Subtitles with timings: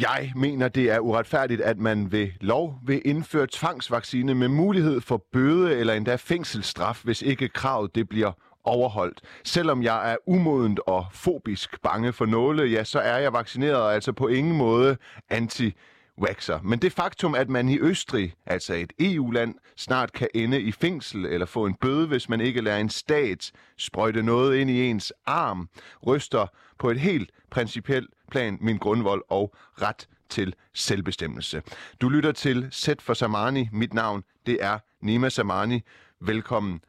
[0.00, 5.24] Jeg mener, det er uretfærdigt, at man ved lov vil indføre tvangsvaccine med mulighed for
[5.32, 8.32] bøde eller endda fængselsstraf, hvis ikke kravet det bliver
[8.64, 9.20] overholdt.
[9.44, 13.94] Selvom jeg er umodent og fobisk bange for nåle, ja, så er jeg vaccineret og
[13.94, 14.96] altså på ingen måde
[15.30, 15.74] anti
[16.20, 16.58] waxer.
[16.62, 21.26] Men det faktum, at man i Østrig, altså et EU-land, snart kan ende i fængsel
[21.26, 25.12] eller få en bøde, hvis man ikke lader en stat sprøjte noget ind i ens
[25.26, 25.68] arm,
[26.06, 26.46] ryster
[26.78, 31.62] på et helt principielt plan min grundvold og ret til selvbestemmelse.
[32.00, 33.68] Du lytter til Sæt for Samani.
[33.72, 35.80] Mit navn, det er Nima Samani.
[36.20, 36.80] Velkommen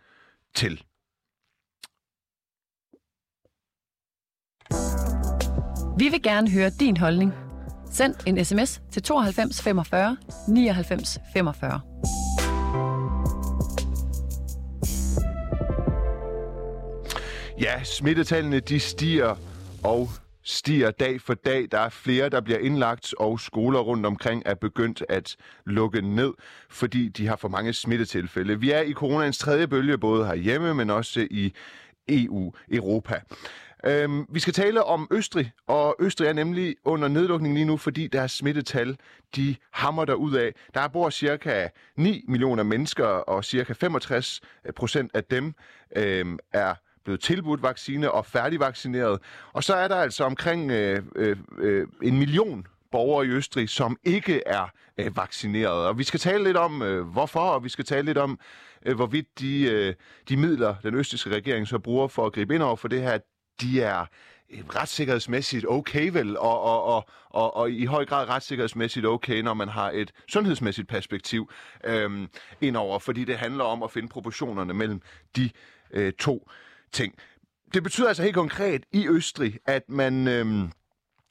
[0.54, 0.84] til.
[5.98, 7.34] Vi vil gerne høre din holdning.
[7.92, 11.82] Send en sms til 92 45 99 45.
[17.62, 19.36] Ja, smittetallene de stiger
[19.84, 20.10] og
[20.50, 21.68] stiger dag for dag.
[21.72, 26.34] Der er flere, der bliver indlagt, og skoler rundt omkring er begyndt at lukke ned,
[26.70, 28.60] fordi de har for mange smittetilfælde.
[28.60, 31.54] Vi er i coronaens tredje bølge, både herhjemme, men også i
[32.10, 33.22] EU, Europa.
[33.86, 38.08] Øhm, vi skal tale om Østrig, og Østrig er nemlig under nedlukning lige nu, fordi
[38.08, 38.98] deres smittetal,
[39.36, 40.54] de hammer der ud af.
[40.74, 44.42] Der bor cirka 9 millioner mennesker, og cirka 65
[44.76, 45.54] procent af dem
[45.96, 49.20] øhm, er blevet tilbudt vaccine og færdigvaccineret.
[49.54, 53.98] Og så er der altså omkring øh, øh, øh, en million borgere i Østrig, som
[54.04, 55.88] ikke er øh, vaccineret.
[55.88, 58.40] Og vi skal tale lidt om, øh, hvorfor, og vi skal tale lidt om,
[58.86, 59.94] øh, hvorvidt de, øh,
[60.30, 63.18] de midler, den østrigske regering så bruger for at gribe ind over for det her,
[63.62, 64.06] de er
[64.50, 69.54] øh, retssikkerhedsmæssigt okay vel, og, og, og, og, og i høj grad retssikkerhedsmæssigt okay, når
[69.54, 71.52] man har et sundhedsmæssigt perspektiv
[71.84, 72.28] øhm,
[72.62, 75.02] indover, fordi det handler om at finde proportionerne mellem
[75.36, 75.50] de
[75.92, 76.50] øh, to
[76.92, 77.14] ting.
[77.74, 80.72] Det betyder altså helt konkret i Østrig, at man øhm,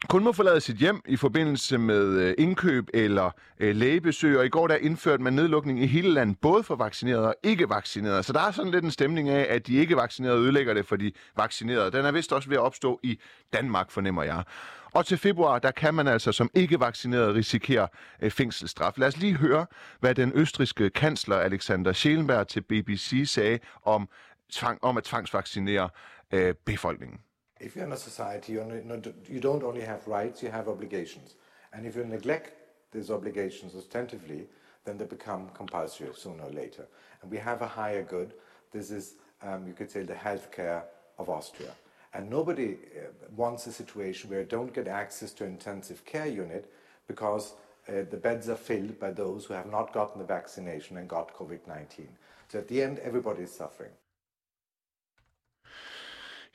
[0.09, 3.31] kun må forlade sit hjem i forbindelse med øh, indkøb eller
[3.61, 7.27] øh, lægebesøg, og i går der indførte man nedlukning i hele landet, både for vaccinerede
[7.27, 8.23] og ikke vaccinerede.
[8.23, 10.97] Så der er sådan lidt en stemning af, at de ikke vaccinerede ødelægger det for
[10.97, 11.91] de vaccinerede.
[11.91, 13.19] Den er vist også ved at opstå i
[13.53, 14.45] Danmark, fornemmer jeg.
[14.93, 17.89] Og til februar, der kan man altså som ikke vaccineret risikere
[18.23, 18.93] øh, fængselsstraf.
[18.97, 19.67] Lad os lige høre,
[20.01, 24.09] hvad den østriske kansler Alexander Schellenberg til BBC sagde om,
[24.53, 25.88] tvang, om at tvangsvaccinere
[26.31, 27.20] øh, befolkningen.
[27.60, 31.36] If you're in a society, you're not, you don't only have rights, you have obligations.
[31.72, 32.53] And if you neglect
[32.92, 34.47] these obligations substantively,
[34.84, 36.86] then they become compulsory sooner or later.
[37.22, 38.34] And we have a higher good.
[38.72, 40.82] This is, um, you could say, the healthcare
[41.19, 41.72] of Austria.
[42.15, 46.72] And nobody uh, wants a situation where you don't get access to intensive care unit
[47.06, 47.54] because
[47.88, 51.34] uh, the beds are filled by those who have not gotten the vaccination and got
[51.34, 52.06] COVID-19.
[52.48, 53.91] So at the end, everybody is suffering.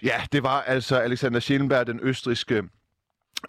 [0.03, 2.63] Ja, det var altså Alexander Schellenberg, den østriske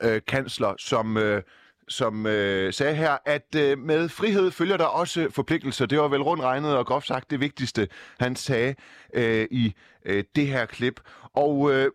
[0.03, 1.43] øh, kansler, som, øh,
[1.89, 5.87] som øh, sagde her, at øh, med frihed følger der også forpligtelser.
[5.87, 7.89] Det var vel rundt regnet og groft sagt det vigtigste,
[8.21, 8.75] han sagde
[9.15, 11.01] øh, i øh, det her klip.
[11.35, 11.91] Og øh,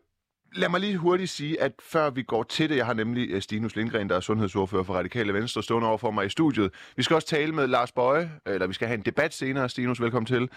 [0.54, 3.42] Lad mig lige hurtigt sige, at før vi går til det, jeg har nemlig øh,
[3.42, 6.72] Stinus Lindgren, der er sundhedsordfører for Radikale Venstre, stående over for mig i studiet.
[6.96, 9.70] Vi skal også tale med Lars Bøje, eller vi skal have en debat senere.
[9.70, 10.50] Stinus, velkommen til.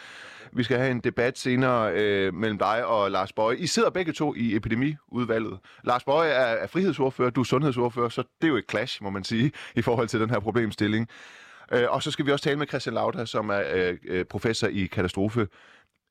[0.52, 3.56] Vi skal have en debat senere øh, mellem dig og Lars Bøje.
[3.56, 5.58] I sidder begge to i epidemiudvalget.
[5.84, 9.10] Lars Bøje er, er frihedsordfører, du er sundhedsordfører, så det er jo et clash, må
[9.10, 11.08] man sige, i forhold til den her problemstilling.
[11.72, 14.66] Øh, og så skal vi også tale med Christian Lauda, som er øh, øh professor
[14.66, 15.46] i katastrofe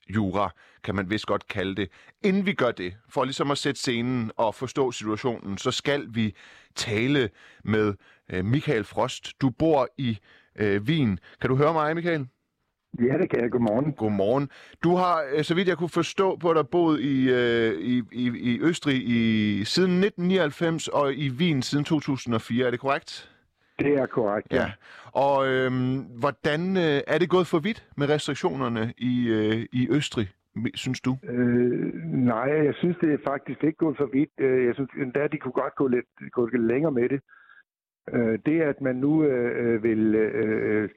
[0.10, 0.50] jura,
[0.84, 1.90] kan man vist godt kalde det.
[2.24, 6.36] Inden vi gør det, for ligesom at sætte scenen og forstå situationen, så skal vi
[6.76, 7.30] tale
[7.64, 7.94] med
[8.30, 9.42] øh, Michael Frost.
[9.42, 10.20] Du bor i
[10.56, 11.20] øh, Wien.
[11.42, 12.28] Kan du høre mig, Michael?
[13.00, 13.52] Ja, det kan jeg.
[13.52, 13.94] Godmorgen.
[13.94, 14.50] Godmorgen.
[14.84, 18.28] Du har, øh, så vidt jeg kunne forstå på dig, boet i, øh, i, i,
[18.28, 22.66] i Østrig i, siden 1999 og i Wien siden 2004.
[22.66, 23.31] Er det korrekt?
[23.84, 24.56] Det er korrekt, ja.
[24.56, 24.72] ja.
[25.28, 30.28] Og øhm, hvordan øh, er det gået for vidt med restriktionerne i, øh, i Østrig,
[30.76, 31.18] synes du?
[31.24, 31.94] Øh,
[32.34, 34.30] nej, jeg synes, det er faktisk ikke gået for vidt.
[34.40, 37.22] Øh, jeg synes endda, de kunne godt gå lidt, gå lidt længere med det.
[38.14, 40.90] Øh, det, at man nu øh, vil øh,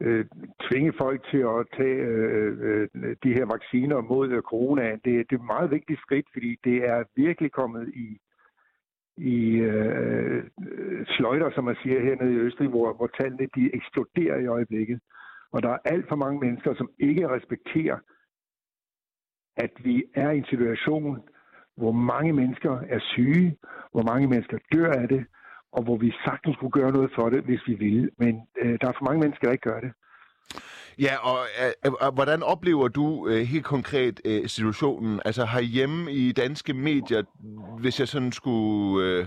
[0.00, 0.24] øh,
[0.60, 5.42] tvinge folk til at tage øh, øh, de her vacciner mod corona, det, det er
[5.42, 8.18] et meget vigtigt skridt, fordi det er virkelig kommet i
[9.18, 14.38] i øh, øh, sløjter, som man siger hernede i Østrig, hvor, hvor tallene de eksploderer
[14.38, 15.00] i øjeblikket.
[15.52, 17.98] Og der er alt for mange mennesker, som ikke respekterer,
[19.56, 21.28] at vi er i en situation,
[21.76, 23.56] hvor mange mennesker er syge,
[23.92, 25.26] hvor mange mennesker dør af det,
[25.72, 28.10] og hvor vi sagtens kunne gøre noget for det, hvis vi ville.
[28.18, 29.92] Men øh, der er for mange mennesker, der ikke gør det.
[30.98, 35.20] Ja, og øh, øh, hvordan oplever du øh, helt konkret øh, situationen?
[35.24, 37.22] Altså herhjemme i danske medier,
[37.80, 39.26] hvis jeg sådan skulle øh,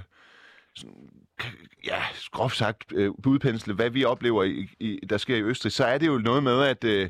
[1.85, 2.01] ja,
[2.31, 5.97] groft sagt, øh, budpensle, hvad vi oplever, i, i, der sker i Østrig, så er
[5.97, 7.09] det jo noget med, at øh,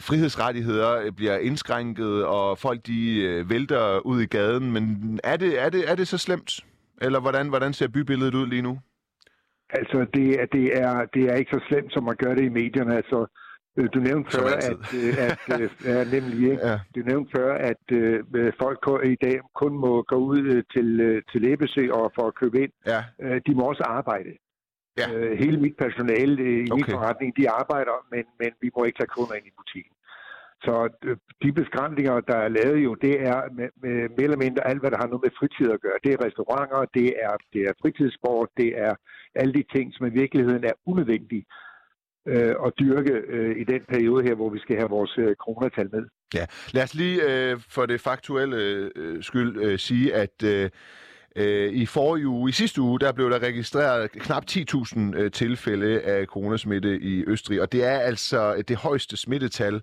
[0.00, 4.72] frihedsrettigheder øh, bliver indskrænket, og folk de øh, vælter ud i gaden.
[4.72, 6.64] Men er det, er det, er det så slemt?
[7.02, 8.78] Eller hvordan, hvordan ser bybilledet ud lige nu?
[9.70, 12.96] Altså, det, det, er, det er ikke så slemt, som man gør det i medierne.
[12.96, 13.45] Altså, øh,
[13.94, 16.78] du nævnte før, at, øh, at, at ja, nemlig, ja.
[16.94, 20.88] du nævnte før, at uh, folk i dag kun må gå ud til,
[21.30, 22.72] til Læbesø og for at købe ind.
[22.86, 23.00] Ja.
[23.46, 24.32] De må også arbejde.
[24.98, 25.34] Ja.
[25.42, 26.74] Hele mit personale i okay.
[26.74, 29.92] min forretning, de arbejder, men, men vi må ikke tage kunder ind i butikken.
[30.66, 30.74] Så
[31.42, 34.90] de beskræmninger, der er lavet jo, det er med, med mere eller mindre alt, hvad
[34.90, 35.98] der har noget med fritid at gøre.
[36.04, 38.94] Det er restauranter, det er, det er fritidssport, det er
[39.34, 41.44] alle de ting, som i virkeligheden er unødvendige
[42.26, 45.88] øh, at dyrke øh, i den periode her, hvor vi skal have vores øh, kronertal
[45.92, 46.04] med.
[46.34, 48.56] Ja, lad os lige øh, for det faktuelle
[48.96, 50.70] øh, skyld øh, sige, at øh,
[51.36, 56.00] øh i forrige uge, i sidste uge, der blev der registreret knap 10.000 øh, tilfælde
[56.00, 59.82] af coronasmitte i Østrig, og det er altså det højeste smittetal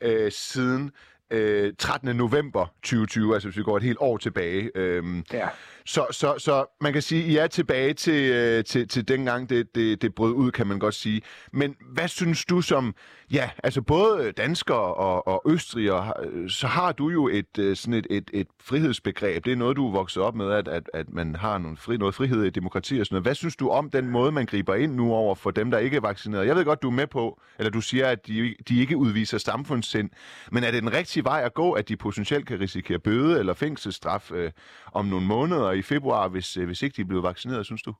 [0.00, 0.90] øh, siden
[1.30, 2.16] øh, 13.
[2.16, 4.70] november 2020, altså hvis vi går et helt år tilbage.
[4.74, 5.48] Øhm, ja.
[5.86, 9.50] så, så, så man kan sige, at I er tilbage til, øh, til, til dengang
[9.50, 11.22] det, det, det brød ud, kan man godt sige.
[11.52, 12.94] Men hvad synes du som,
[13.32, 16.12] ja, altså både danskere og, og østrigere,
[16.48, 19.44] så har du jo et, øh, sådan et, et, et frihedsbegreb.
[19.44, 21.96] Det er noget, du er vokset op med, at, at, at man har nogle fri,
[21.96, 23.24] noget frihed i demokrati og sådan noget.
[23.24, 25.96] Hvad synes du om den måde, man griber ind nu over for dem, der ikke
[25.96, 26.46] er vaccineret?
[26.46, 29.38] Jeg ved godt, du er med på, eller du siger, at de, de ikke udviser
[29.38, 30.10] samfundssind,
[30.52, 33.54] men er det den rigtige vej at gå, at de potentielt kan risikere bøde eller
[33.54, 34.50] fængselsstraf øh,
[34.92, 37.94] om nogle måneder i februar, hvis, øh, hvis ikke de bliver vaccineret, synes du?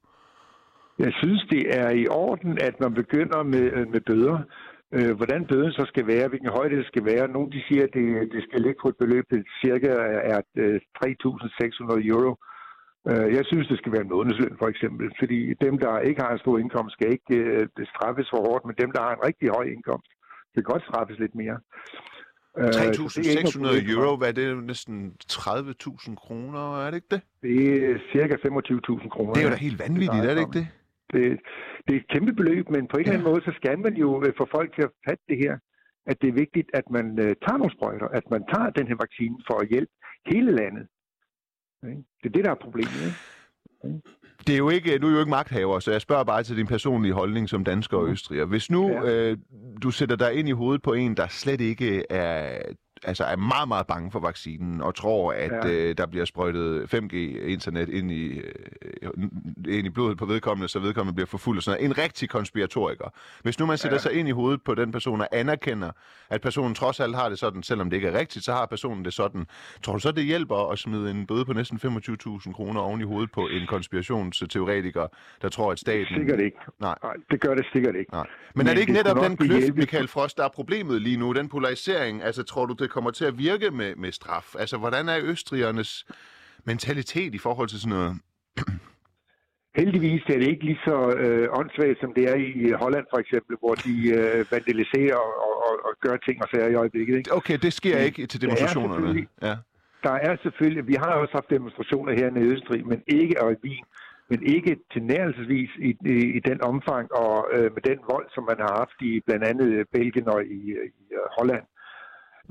[0.99, 4.39] Jeg synes, det er i orden, at man begynder med, øh, med bøder.
[4.97, 7.29] Øh, hvordan bøden så skal være, hvilken højde det skal være.
[7.29, 9.91] Nogle de siger, at det, det skal ligge på et beløb, der cirka
[10.33, 12.33] er, øh, er 3.600 euro.
[13.11, 15.07] Øh, jeg synes, det skal være en månedsløn, for eksempel.
[15.19, 18.75] Fordi dem, der ikke har en stor indkomst, skal ikke øh, straffes for hårdt, men
[18.83, 20.11] dem, der har en rigtig høj indkomst,
[20.55, 21.59] kan godt straffes lidt mere.
[22.59, 24.65] 3.600 øh, euro, hvad er det?
[24.65, 27.21] Næsten 30.000 kroner, er det ikke det?
[27.43, 29.33] Det er cirka 25.000 kroner.
[29.33, 30.69] Det er jo da helt vanvittigt, er det ikke det?
[31.13, 31.41] Det,
[31.87, 34.25] det er et kæmpe beløb, men på en eller anden måde, så skal man jo
[34.25, 35.59] øh, få folk til at fatte det her,
[36.07, 38.97] at det er vigtigt, at man uh, tager nogle sprøjter, at man tager den her
[39.05, 39.93] vaccine for at hjælpe
[40.27, 40.87] hele landet.
[42.21, 43.01] Det er det, der er problemet.
[43.85, 44.01] Ikke?
[44.47, 46.67] Det er jo ikke, du er jo ikke magthaver, så jeg spørger bare til din
[46.67, 48.13] personlige holdning som dansker og mm.
[48.13, 48.45] østriger.
[48.45, 49.03] Hvis nu ja.
[49.03, 49.37] øh,
[49.83, 52.63] du sætter dig ind i hovedet på en, der slet ikke er
[53.05, 55.71] altså er meget, meget bange for vaccinen, og tror, at ja.
[55.71, 59.11] øh, der bliver sprøjtet 5G-internet ind i, øh,
[59.69, 61.91] ind i blodet på vedkommende, så vedkommende bliver forfulgt og sådan noget.
[61.91, 63.13] En rigtig konspiratoriker.
[63.43, 64.03] Hvis nu man sætter ja.
[64.03, 65.91] sig ind i hovedet på den person og anerkender,
[66.31, 69.05] at personen trods alt har det sådan, selvom det ikke er rigtigt, så har personen
[69.05, 69.47] det sådan.
[69.83, 73.05] Tror du så, det hjælper at smide en bøde på næsten 25.000 kroner oven i
[73.05, 75.07] hovedet på en konspirationsteoretiker,
[75.43, 76.17] der tror, at staten...
[76.17, 76.57] Sikkert ikke.
[76.81, 76.99] Nej.
[77.03, 78.13] Nej, det gør det sikkert ikke.
[78.13, 78.27] Nej.
[78.55, 81.17] Men, Men er det ikke det netop den kløft, Michael Frost, der er problemet lige
[81.17, 82.23] nu, den polarisering?
[82.23, 84.55] Altså, tror du, det kommer til at virke med, med straf?
[84.59, 86.07] Altså, hvordan er østrigernes
[86.65, 88.17] mentalitet i forhold til sådan noget?
[89.77, 93.57] Heldigvis er det ikke lige så øh, åndssvagt, som det er i Holland for eksempel,
[93.63, 97.17] hvor de øh, vandaliserer og, og, og gør ting og sager i øjeblikket.
[97.19, 97.35] Ikke?
[97.39, 99.27] Okay, det sker Men, ikke til demonstrationerne.
[99.43, 99.57] Ja.
[100.03, 103.57] Der er selvfølgelig, vi har også haft demonstrationer her i Østrig, men ikke og i
[103.65, 103.85] Wien,
[104.31, 108.45] men ikke til nærelsesvis i, i, i den omfang og øh, med den vold, som
[108.51, 110.61] man har haft i blandt andet Belgien og i,
[111.01, 111.03] i
[111.39, 111.65] Holland.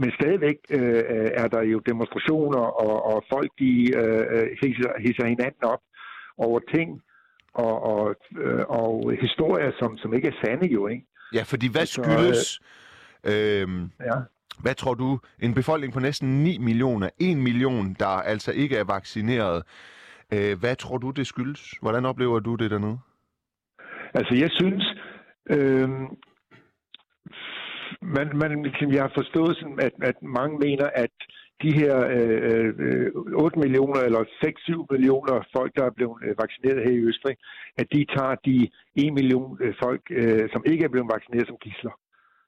[0.01, 1.03] Men stadigvæk øh,
[1.33, 5.83] er der jo demonstrationer, og, og folk de øh, hisser, hisser hinanden op
[6.37, 7.01] over ting
[7.53, 11.05] og, og, øh, og historier, som, som ikke er sande jo, ikke?
[11.33, 12.59] Ja, fordi hvad altså, skyldes...
[13.23, 13.67] Øh,
[14.09, 14.17] ja.
[14.61, 18.83] Hvad tror du, en befolkning på næsten 9 millioner, 1 million, der altså ikke er
[18.83, 19.63] vaccineret,
[20.33, 21.73] øh, hvad tror du, det skyldes?
[21.81, 22.99] Hvordan oplever du det dernede?
[24.13, 24.95] Altså, jeg synes,
[25.49, 25.89] øh,
[28.15, 28.51] man, man,
[28.97, 31.15] jeg har forstået, sådan, at, at mange mener, at
[31.63, 33.11] de her øh, øh,
[33.45, 37.35] 8 millioner eller 6-7 millioner folk, der er blevet øh, vaccineret her i Østrig,
[37.77, 41.57] at de tager de 1 million øh, folk, øh, som ikke er blevet vaccineret som
[41.65, 41.95] gisler.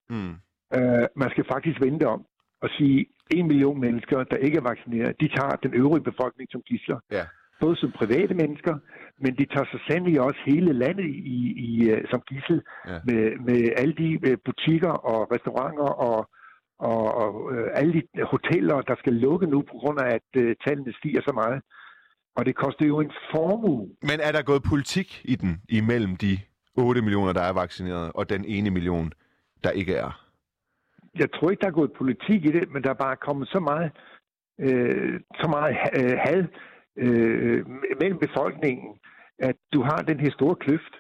[0.10, 0.34] Mm.
[0.78, 2.26] Øh, man skal faktisk vente om
[2.62, 6.62] og sige, 1 million mennesker, der ikke er vaccineret, de tager den øvrige befolkning som
[6.62, 7.00] gisler.
[7.12, 7.26] Ja.
[7.62, 8.76] Både som private mennesker,
[9.24, 12.98] men de tager så sandelig også hele landet i, i, øh, som gissel ja.
[13.08, 16.30] med, med alle de øh, butikker og restauranter og,
[16.80, 20.52] og, og øh, alle de hoteller, der skal lukke nu på grund af, at uh,
[20.66, 21.62] tallene stiger så meget.
[22.36, 23.90] Og det koster jo en formue.
[24.02, 26.40] Men er der gået politik i den imellem de
[26.76, 29.12] 8 millioner, der er vaccineret, og den ene million,
[29.64, 30.28] der ikke er?
[31.16, 33.60] Jeg tror ikke, der er gået politik i det, men der er bare kommet så
[33.60, 33.92] meget,
[34.60, 36.44] øh, så meget øh, had
[36.98, 37.66] øh,
[38.02, 39.00] mellem befolkningen,
[39.40, 40.94] at du har den her store kløft,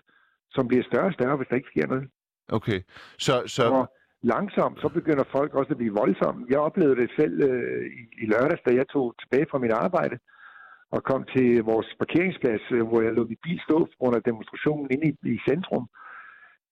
[0.51, 2.09] som bliver større og større, hvis der ikke sker noget.
[2.49, 2.79] Okay,
[3.17, 3.43] så...
[3.45, 3.63] så...
[3.69, 3.93] Og
[4.23, 6.45] langsomt, så begynder folk også at blive voldsomme.
[6.49, 10.17] Jeg oplevede det selv øh, i, i lørdags, da jeg tog tilbage fra mit arbejde
[10.91, 15.07] og kom til vores parkeringsplads, øh, hvor jeg lå min bil stå under demonstrationen inde
[15.07, 15.85] i, i centrum,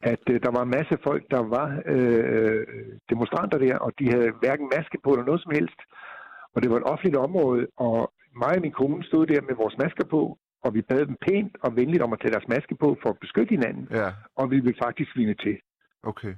[0.01, 2.65] at øh, der var en masse folk, der var øh,
[3.09, 5.79] demonstranter der, og de havde hverken maske på eller noget som helst.
[6.53, 9.77] Og det var et offentligt område, og mig og min kone stod der med vores
[9.77, 12.97] masker på, og vi bad dem pænt og venligt om at tage deres maske på
[13.01, 15.57] for at beskytte hinanden, Ja, og vi vil faktisk svine til.
[16.03, 16.33] okay.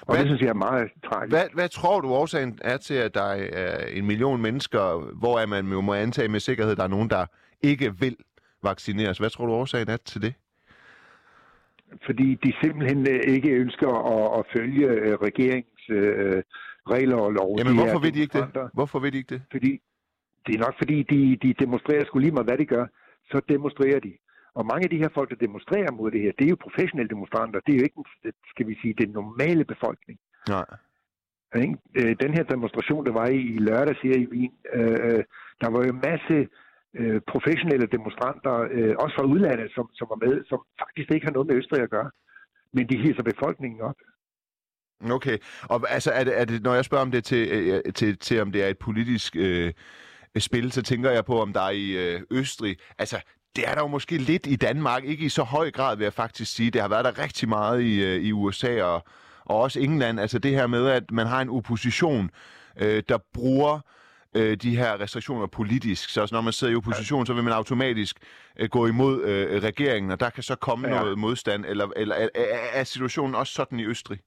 [0.00, 1.32] Og Hvad- det synes jeg er meget tragisk.
[1.36, 3.22] Hvad, hvad tror du årsagen er til, at der
[3.62, 6.88] er en million mennesker, hvor er man jo må antage med sikkerhed, at der er
[6.88, 7.26] nogen, der
[7.62, 8.16] ikke vil
[8.62, 9.18] vaccineres?
[9.18, 10.34] Hvad tror du årsagen er til det?
[12.06, 16.42] fordi de simpelthen øh, ikke ønsker at, at følge øh, regeringens øh,
[16.90, 17.58] regler og lov.
[17.58, 18.70] Jamen, hvorfor vil de ikke det?
[18.74, 19.42] Hvorfor vil de ikke det?
[19.50, 19.80] Fordi
[20.48, 22.86] det er nok fordi, de, de demonstrerer skulle lige meget, hvad de gør,
[23.30, 24.12] så demonstrerer de.
[24.58, 27.10] Og mange af de her folk, der demonstrerer mod det her, det er jo professionelle
[27.14, 27.60] demonstranter.
[27.66, 30.18] Det er jo ikke, den, skal vi sige, den normale befolkning.
[30.48, 30.66] Nej.
[31.98, 35.24] Øh, Den her demonstration, der var i, i lørdags her i Wien, øh, øh,
[35.60, 36.36] der var jo en masse
[37.00, 41.32] øh, professionelle demonstranter, øh, også fra udlandet, som, som var med, som faktisk ikke har
[41.32, 42.10] noget med Østrig at gøre.
[42.72, 43.98] Men de hilser befolkningen op.
[45.10, 45.38] Okay.
[45.62, 48.40] Og altså, er det, er det, når jeg spørger om det til, øh, til, til
[48.40, 49.72] om det er et politisk øh,
[50.38, 52.76] spil, så tænker jeg på, om der er i øh, Østrig...
[52.98, 53.20] Altså,
[53.56, 56.12] det er der jo måske lidt i Danmark, ikke i så høj grad, vil jeg
[56.12, 56.70] faktisk sige.
[56.70, 59.04] Det har været der rigtig meget i, øh, i USA og,
[59.44, 60.20] og også England.
[60.20, 62.30] Altså det her med, at man har en opposition,
[62.80, 63.80] øh, der bruger
[64.36, 66.10] øh, de her restriktioner politisk.
[66.10, 68.16] Så når man sidder i opposition, så vil man automatisk
[68.58, 70.94] øh, gå imod øh, regeringen, og der kan så komme ja.
[70.94, 71.00] Ja.
[71.00, 71.64] noget modstand.
[71.64, 72.28] Eller, eller er,
[72.72, 74.18] er, situationen også sådan i Østrig?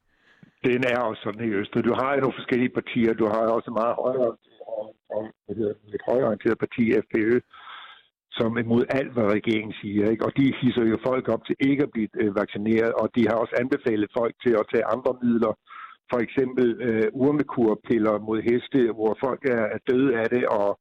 [0.64, 1.84] Den er også sådan i Østrig.
[1.84, 3.14] Du har jo nogle forskellige partier.
[3.14, 4.36] Du har også et meget højere
[4.80, 4.86] og,
[5.16, 7.40] og hvad hedder, det, et højreorienteret parti, FPØ,
[8.32, 10.10] som imod alt, hvad regeringen siger.
[10.12, 10.26] Ikke?
[10.26, 13.36] Og de hisser jo folk op til ikke at blive øh, vaccineret, og de har
[13.44, 15.54] også anbefalet folk til at tage andre midler.
[16.12, 20.80] For eksempel øh, urmekurpiller mod heste, hvor folk er, er døde af det, og,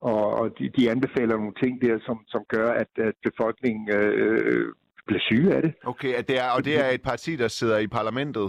[0.00, 4.66] og, og de, de anbefaler nogle ting der, som, som gør, at, at befolkningen øh,
[5.06, 5.74] bliver syge af det.
[5.84, 8.48] Okay, at det er, og det er et parti, der sidder i parlamentet?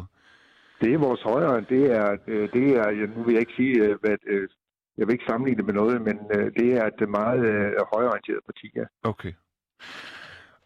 [0.82, 1.66] Det er vores højre.
[1.70, 4.50] Det er, øh, det er nu vil jeg ikke sige, øh, hvad, øh,
[4.98, 8.40] jeg vil ikke sammenligne det med noget, men øh, det er et meget øh, højreorienteret
[8.46, 8.84] parti, ja.
[9.04, 9.34] Okay.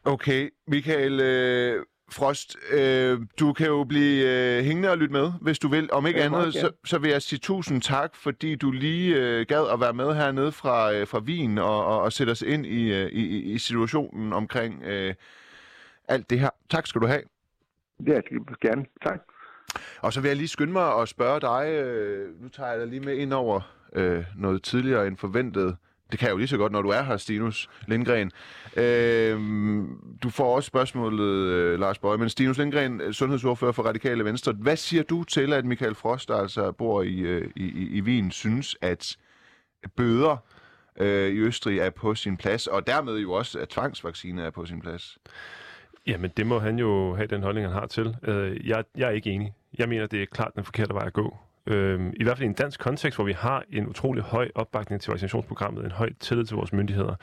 [0.05, 5.59] Okay, Michael øh, Frost, øh, du kan jo blive øh, hængende og lytte med, hvis
[5.59, 5.89] du vil.
[5.91, 9.45] Om ikke Ja, andet, så, så vil jeg sige tusind tak, fordi du lige øh,
[9.45, 12.65] gad at være med hernede fra, øh, fra Wien og, og, og sætte os ind
[12.65, 15.13] i, øh, i, i situationen omkring øh,
[16.07, 16.50] alt det her.
[16.69, 17.21] Tak skal du have.
[18.05, 18.85] Det gerne.
[19.03, 19.19] Tak.
[20.00, 22.88] Og så vil jeg lige skynde mig og spørge dig, øh, nu tager jeg dig
[22.88, 23.61] lige med ind over
[23.95, 25.77] øh, noget tidligere end forventet.
[26.12, 28.31] Det kan jeg jo lige så godt, når du er her, Stinus Lindgren.
[28.77, 29.39] Øh,
[30.24, 34.51] du får også spørgsmålet, øh, Lars Bøge, men Stinus Lindgren, øh, sundhedsordfører for Radikale Venstre.
[34.53, 38.01] Hvad siger du til, at Michael Frost, der altså bor i, øh, i, i- i
[38.01, 39.17] Wien, synes, at
[39.95, 40.38] bøder
[40.98, 44.65] øh, i Østrig er på sin plads, og dermed jo også, at tvangsvaccine er på
[44.65, 45.17] sin plads?
[46.07, 48.15] Jamen, det må han jo have den holdning, han har til.
[48.24, 49.53] Øh, jeg, jeg er ikke enig.
[49.77, 51.38] Jeg mener, det er klart den forkerte vej at gå.
[51.68, 55.01] Øh, I hvert fald i en dansk kontekst, hvor vi har en utrolig høj opbakning
[55.01, 57.15] til vaccinationsprogrammet, en høj tillid til vores myndigheder.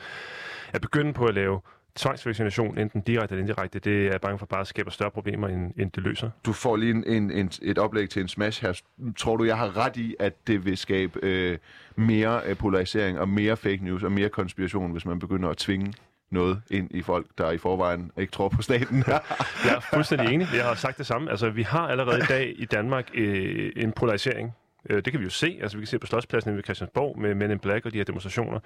[0.73, 1.61] At begynde på at lave
[1.95, 5.73] tvangsvaccination, enten direkte eller indirekte, det er jeg bange for bare skaber større problemer, end,
[5.77, 6.29] end det løser.
[6.45, 8.81] Du får lige en, en, en, et oplæg til en smash her.
[9.17, 11.57] Tror du, jeg har ret i, at det vil skabe øh,
[11.95, 15.93] mere øh, polarisering og mere fake news og mere konspiration, hvis man begynder at tvinge
[16.31, 19.03] noget ind i folk, der i forvejen ikke tror på staten?
[19.65, 20.47] Jeg er fuldstændig enig.
[20.53, 21.29] Jeg har sagt det samme.
[21.29, 24.55] Altså, vi har allerede i dag i Danmark øh, en polarisering.
[24.89, 25.59] Øh, det kan vi jo se.
[25.61, 28.05] Altså, vi kan se på Slotspladsen ved Christiansborg med Men in Black og de her
[28.05, 28.59] demonstrationer.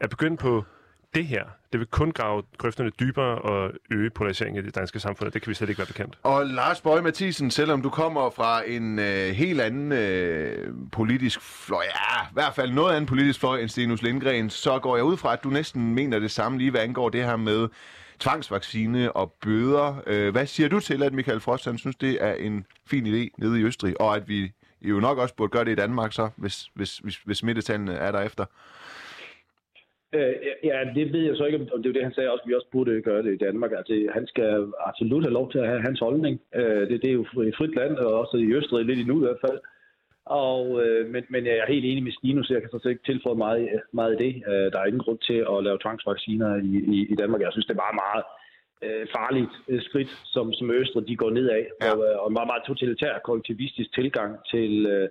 [0.00, 0.64] At begynde på
[1.14, 5.26] det her, det vil kun grave grøfterne dybere og øge polariseringen i det danske samfund,
[5.26, 6.18] og det kan vi slet ikke være bekendt.
[6.22, 11.84] Og Lars Bøge Mathisen, selvom du kommer fra en øh, helt anden øh, politisk fløj,
[11.84, 15.16] ja, i hvert fald noget anden politisk fløj end Stenus Lindgren, så går jeg ud
[15.16, 17.68] fra, at du næsten mener det samme lige, hvad angår det her med
[18.18, 20.02] tvangsvaccine og bøder.
[20.06, 23.28] Øh, hvad siger du til, at Michael Frost han synes, det er en fin idé
[23.38, 24.52] nede i Østrig, og at vi
[24.82, 28.12] jo nok også burde gøre det i Danmark så, hvis, hvis, hvis, hvis smittetallene er
[28.12, 28.44] derefter?
[30.12, 32.48] Øh, ja, det ved jeg så ikke, om det er det, han sagde også, at
[32.48, 33.72] vi også burde gøre det i Danmark.
[33.72, 36.40] Altså, han skal absolut have lov til at have hans holdning.
[36.54, 39.26] Øh, det, det er jo et frit land, og også i Østrig lidt endnu i
[39.26, 39.58] hvert fald.
[40.24, 43.36] Og, øh, men, men jeg er helt enig med Stinus, jeg kan så ikke tilføje
[43.36, 44.34] meget, meget i det.
[44.50, 47.40] Øh, der er ingen grund til at lave tvangsvacciner i, i, i Danmark.
[47.40, 48.24] Jeg synes, det er meget, meget
[48.86, 51.64] øh, farligt øh, skridt, som, som Østrig de går nedad.
[51.82, 51.92] Ja.
[51.92, 55.08] Og, øh, og en meget, meget totalitær kollektivistisk tilgang til, øh,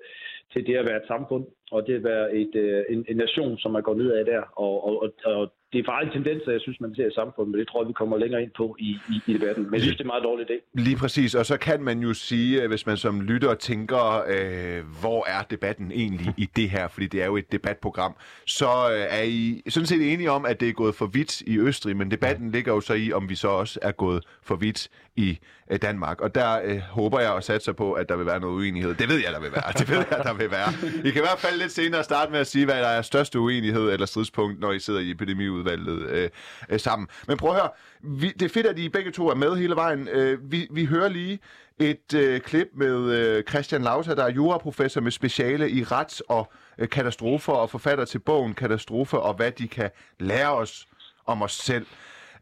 [0.54, 3.58] til det at være et samfund, og det at være et, øh, en, en nation,
[3.58, 4.42] som er gået nedad der.
[4.66, 7.60] Og, og, og, og det er farlige tendenser, jeg synes, man ser i samfundet, men
[7.60, 9.64] det tror jeg, vi kommer længere ind på i, i, i debatten.
[9.64, 10.56] Men jeg synes, det er en meget dårlig idé.
[10.74, 15.26] Lige præcis, og så kan man jo sige, hvis man som lytter tænker, øh, hvor
[15.30, 18.16] er debatten egentlig i det her, fordi det er jo et debatprogram,
[18.46, 21.60] så øh, er I sådan set enige om, at det er gået for vidt i
[21.60, 24.90] Østrig, men debatten ligger jo så i, om vi så også er gået for vidt
[25.16, 25.40] i
[25.72, 26.22] øh, Danmark.
[26.22, 28.96] Og der øh, håber jeg og satser på, at der vil være noget uenighed.
[28.96, 29.72] Det ved jeg, der vil være.
[29.80, 30.74] Det ved jeg, der vil være.
[31.06, 33.40] I kan i hvert fald lidt senere starte med at sige, hvad der er største
[33.40, 36.30] uenighed eller stridspunkt, når I sidder i epidemiudvalget øh,
[36.70, 37.08] øh, sammen.
[37.28, 37.70] Men prøv at høre,
[38.02, 40.08] vi, det er fedt, at I begge to er med hele vejen.
[40.08, 41.40] Øh, vi, vi hører lige
[41.80, 46.52] et øh, klip med øh, Christian Lauter, der er juraprofessor med speciale i rets- og
[46.78, 50.88] øh, katastrofer og forfatter til bogen Katastrofer og hvad de kan lære os
[51.26, 51.86] om os selv.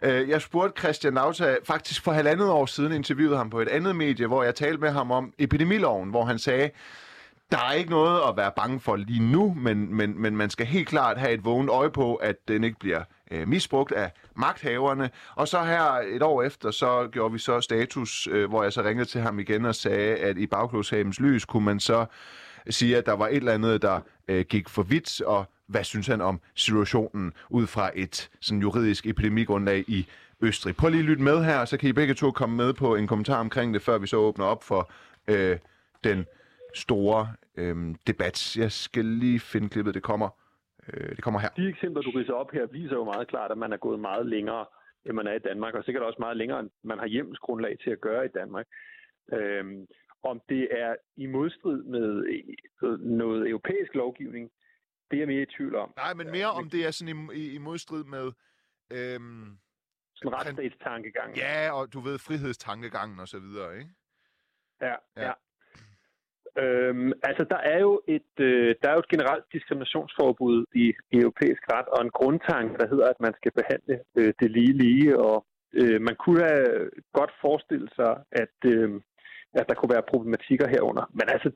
[0.03, 3.95] Øh, jeg spurgte Christian Nauta faktisk for halvandet år siden, interviewede ham på et andet
[3.95, 6.69] medie, hvor jeg talte med ham om epidemiloven, hvor han sagde,
[7.51, 10.65] der er ikke noget at være bange for lige nu, men, men, men man skal
[10.65, 15.09] helt klart have et vågent øje på, at den ikke bliver øh, misbrugt af magthaverne.
[15.35, 18.83] Og så her et år efter, så gjorde vi så status, øh, hvor jeg så
[18.83, 22.05] ringede til ham igen og sagde, at i bagklodshavens lys kunne man så
[22.69, 26.07] sige, at der var et eller andet, der øh, gik for vidt, og hvad synes
[26.07, 30.07] han om situationen ud fra et sådan juridisk epidemigrundlag i
[30.41, 30.75] Østrig.
[30.75, 33.07] Prøv lige at lytte med her, så kan I begge to komme med på en
[33.07, 34.91] kommentar omkring det, før vi så åbner op for
[35.27, 35.57] øh,
[36.03, 36.25] den
[36.75, 38.57] store øh, debat.
[38.57, 40.29] Jeg skal lige finde klippet, det kommer,
[40.87, 41.49] øh, det kommer her.
[41.49, 44.25] De eksempler, du ridser op her, viser jo meget klart, at man er gået meget
[44.25, 44.65] længere,
[45.05, 47.89] end man er i Danmark, og sikkert også meget længere, end man har hjemmelsgrundlag til
[47.89, 48.65] at gøre i Danmark.
[49.33, 49.87] Øhm,
[50.23, 52.25] om det er i modstrid med
[52.83, 54.51] øh, noget europæisk lovgivning,
[55.11, 55.93] det er jeg mere i tvivl om.
[55.95, 58.31] Nej, men mere om det er sådan i, i, i modstrid med...
[58.91, 59.57] Øhm,
[60.15, 61.37] sådan retsstatstankegang.
[61.37, 63.91] Ja, og du ved, frihedstankegangen og så videre, ikke?
[64.81, 65.25] Ja, ja.
[65.25, 65.33] ja.
[66.63, 71.15] Øhm, altså, der er, jo et, øh, der er jo et generelt diskriminationsforbud i, i
[71.23, 75.19] europæisk ret, og en grundtanke, der hedder, at man skal behandle øh, det lige lige,
[75.19, 78.89] og øh, man kunne have godt forestille sig, at, øh,
[79.53, 81.05] at der kunne være problematikker herunder.
[81.13, 81.49] Men altså,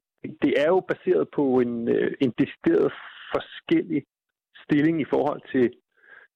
[0.44, 2.94] det er jo baseret på en, øh, en decideret
[3.34, 4.04] forskellig
[4.64, 5.74] stilling i forhold til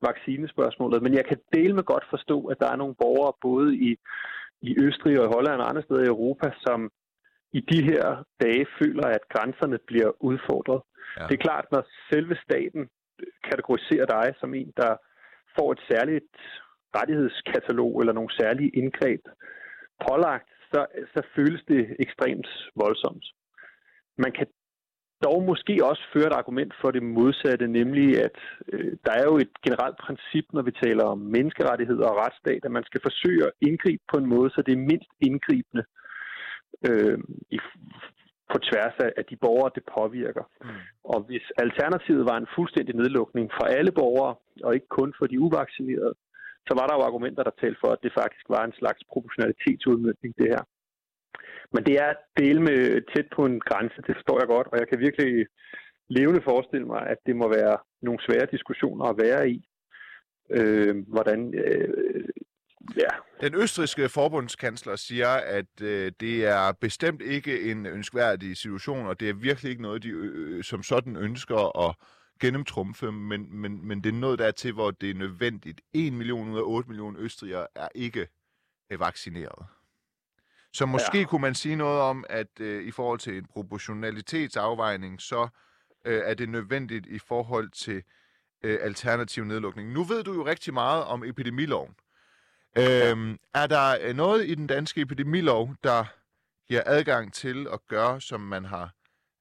[0.01, 1.03] vaccinespørgsmålet.
[1.03, 3.97] Men jeg kan dele med godt forstå, at der er nogle borgere både i,
[4.61, 6.91] i Østrig og i Holland og andre steder i Europa, som
[7.59, 8.05] i de her
[8.43, 10.81] dage føler, at grænserne bliver udfordret.
[11.17, 11.23] Ja.
[11.27, 12.89] Det er klart, når selve staten
[13.49, 14.91] kategoriserer dig som en, der
[15.57, 16.35] får et særligt
[16.97, 19.21] rettighedskatalog eller nogle særlige indgreb
[20.05, 23.25] pålagt, så, så føles det ekstremt voldsomt.
[24.17, 24.47] Man kan
[25.23, 28.37] dog måske også føre et argument for det modsatte, nemlig at
[28.73, 32.71] øh, der er jo et generelt princip, når vi taler om menneskerettigheder og retsstat, at
[32.71, 36.04] man skal forsøge at indgribe på en måde, så det er mindst indgribende øh,
[37.49, 37.59] i,
[38.51, 40.43] på tværs af de borgere, det påvirker.
[40.61, 40.69] Mm.
[41.03, 45.39] Og hvis alternativet var en fuldstændig nedlukning for alle borgere, og ikke kun for de
[45.39, 46.15] uvaccinerede,
[46.67, 50.37] så var der jo argumenter, der talte for, at det faktisk var en slags proportionalitetsudmyndning,
[50.37, 50.63] det her.
[51.73, 52.79] Men det er del med
[53.11, 55.45] tæt på en grænse, det forstår jeg godt, og jeg kan virkelig
[56.07, 59.57] levende forestille mig, at det må være nogle svære diskussioner at være i.
[60.49, 62.29] Øh, hvordan øh,
[62.95, 63.07] Ja.
[63.41, 69.29] Den østriske forbundskansler siger, at øh, det er bestemt ikke en ønskværdig situation, og det
[69.29, 71.95] er virkelig ikke noget, de øh, som sådan ønsker at
[72.39, 75.81] gennemtrumfe, men, men, men det er noget der er til, hvor det er nødvendigt.
[75.93, 78.27] 1 million ud af 8 millioner østrigere er ikke
[78.89, 79.65] øh, vaccineret.
[80.73, 81.25] Så måske ja.
[81.25, 85.47] kunne man sige noget om, at øh, i forhold til en proportionalitetsafvejning, så
[86.05, 88.03] øh, er det nødvendigt i forhold til
[88.63, 89.91] øh, alternativ nedlukning.
[89.91, 91.95] Nu ved du jo rigtig meget om epidemiloven.
[92.77, 96.05] Øhm, er der øh, noget i den danske epidemilov, der
[96.67, 98.93] giver adgang til at gøre, som man har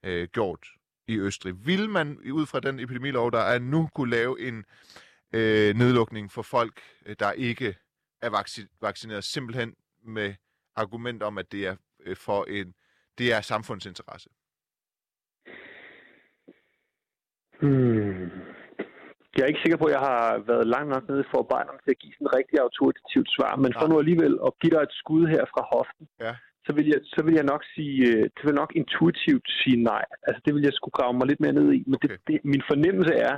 [0.05, 0.69] øh, gjort
[1.09, 1.67] i Østrig?
[1.67, 4.65] Vil man ud fra den epidemilov, der er nu, kunne lave en
[5.33, 7.77] øh, nedlukning for folk, øh, der ikke
[8.23, 10.35] er vac- vaccineret, simpelthen med
[10.77, 12.75] argument om, at det er øh, for en
[13.19, 14.31] det er samfundsinteresse?
[17.61, 18.54] Hmm.
[19.35, 21.95] Jeg er ikke sikker på, at jeg har været langt nok nede for forarbejderen til
[21.95, 24.99] at give sådan et rigtig autoritativt svar, men for nu alligevel at give dig et
[25.01, 26.33] skud her fra hoften, ja.
[26.67, 30.05] så, vil jeg, så vil jeg nok sige, øh, det vil nok intuitivt sige nej.
[30.27, 32.09] Altså det vil jeg skulle grave mig lidt mere ned i, men okay.
[32.09, 33.37] det, det, min fornemmelse er,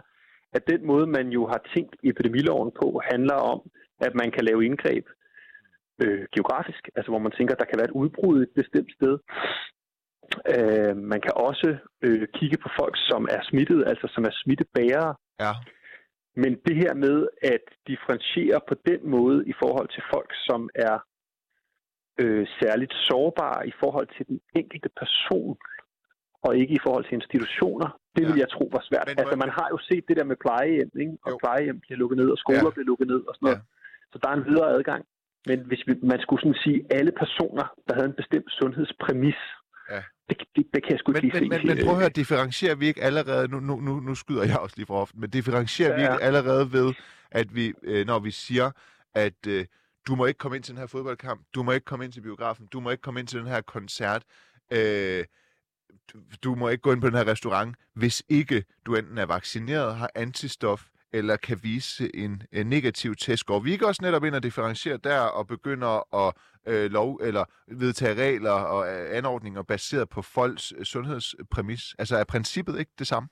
[0.56, 3.60] at den måde, man jo har tænkt epidemiloven på, handler om,
[4.06, 5.04] at man kan lave indgreb
[6.02, 9.14] øh, geografisk, altså hvor man tænker, at der kan være et udbrud et bestemt sted.
[10.54, 11.68] Øh, man kan også
[12.06, 15.14] øh, kigge på folk, som er smittet, altså som er smittebærere.
[15.40, 15.52] Ja.
[16.42, 20.96] Men det her med at differentiere på den måde i forhold til folk, som er
[22.22, 25.56] øh, særligt sårbare i forhold til den enkelte person,
[26.46, 28.28] og ikke i forhold til institutioner, det ja.
[28.28, 29.06] vil jeg tro var svært.
[29.08, 31.16] Men, altså, man har jo set det der med plejehjem, ikke?
[31.24, 31.38] og jo.
[31.42, 32.74] plejehjem bliver lukket ned, og skoler ja.
[32.76, 33.62] bliver lukket ned og sådan noget.
[33.62, 34.10] Ja.
[34.12, 35.02] Så der er en videre adgang.
[35.48, 39.40] Men hvis vi, man skulle sådan sige, alle personer, der havde en bestemt sundhedspræmis,
[39.90, 40.02] ja.
[40.28, 42.74] det, det, det kan jeg sgu ikke men, men, men, men prøv at høre, differentierer
[42.74, 45.90] vi ikke allerede, nu, nu, nu, nu skyder jeg også lige for ofte, men differentierer
[45.90, 46.08] ja, ja.
[46.08, 46.94] vi ikke allerede ved,
[47.30, 48.70] at vi, øh, når vi siger,
[49.14, 49.66] at øh,
[50.06, 52.20] du må ikke komme ind til den her fodboldkamp, du må ikke komme ind til
[52.20, 54.22] biografen, du må ikke komme ind til den her koncert,
[54.72, 55.24] øh,
[56.44, 59.96] du må ikke gå ind på den her restaurant, hvis ikke du enten er vaccineret,
[59.96, 60.86] har antistof,
[61.18, 63.46] eller kan vise en, en negativ test.
[63.46, 66.34] Går vi ikke også netop ind og differentierer der og begynder at
[66.70, 71.94] øh, lov eller vedtage regler og øh, anordninger baseret på folks øh, sundhedspræmis?
[71.98, 73.28] Altså er princippet ikke det samme?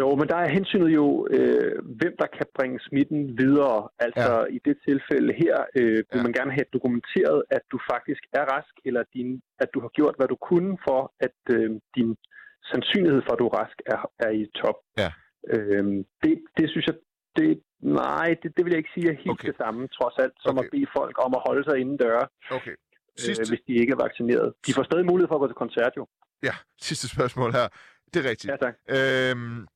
[0.00, 3.88] Jo, men der er hensynet jo, øh, hvem der kan bringe smitten videre.
[3.98, 4.54] Altså ja.
[4.56, 6.22] i det tilfælde her øh, vil ja.
[6.22, 10.14] man gerne have dokumenteret, at du faktisk er rask, eller din, at du har gjort,
[10.18, 12.16] hvad du kunne for, at øh, din
[12.70, 14.78] sandsynlighed for, at du er rask, er, er i top.
[15.02, 15.10] Ja.
[15.54, 15.84] Øh,
[16.22, 16.94] det, det synes jeg,
[17.36, 19.48] det, nej, det, det vil jeg ikke sige er helt okay.
[19.48, 20.66] det samme, trods alt, som okay.
[20.66, 22.74] at bede folk om at holde sig inden døre, okay.
[23.18, 23.42] Sidste...
[23.42, 24.54] øh, hvis de ikke er vaccineret.
[24.66, 26.06] De får stadig mulighed for at gå til koncert jo.
[26.42, 26.54] Ja,
[26.88, 27.68] sidste spørgsmål her.
[28.14, 28.50] Det er rigtigt.
[28.50, 28.74] Ja, tak.
[28.88, 29.66] Øhm,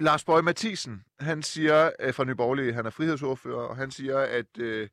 [0.00, 4.58] Lars Bøge Mathisen, han siger øh, fra Nyborgerlige, han er frihedsordfører, og han siger, at
[4.58, 4.88] øh,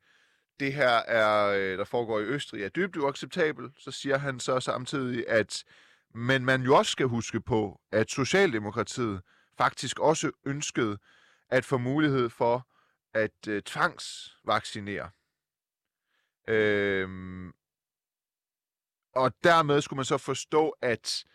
[0.60, 3.74] det her, er, øh, der foregår i Østrig, er dybt uacceptabelt.
[3.78, 5.64] Så siger han så samtidig, at
[6.14, 9.22] men man jo også skal huske på, at Socialdemokratiet
[9.58, 10.98] faktisk også ønskede
[11.50, 12.68] at få mulighed for
[13.14, 15.10] at øh, tvangsvaccinere.
[16.48, 17.52] Øhm,
[19.16, 21.26] og dermed skulle man så forstå, at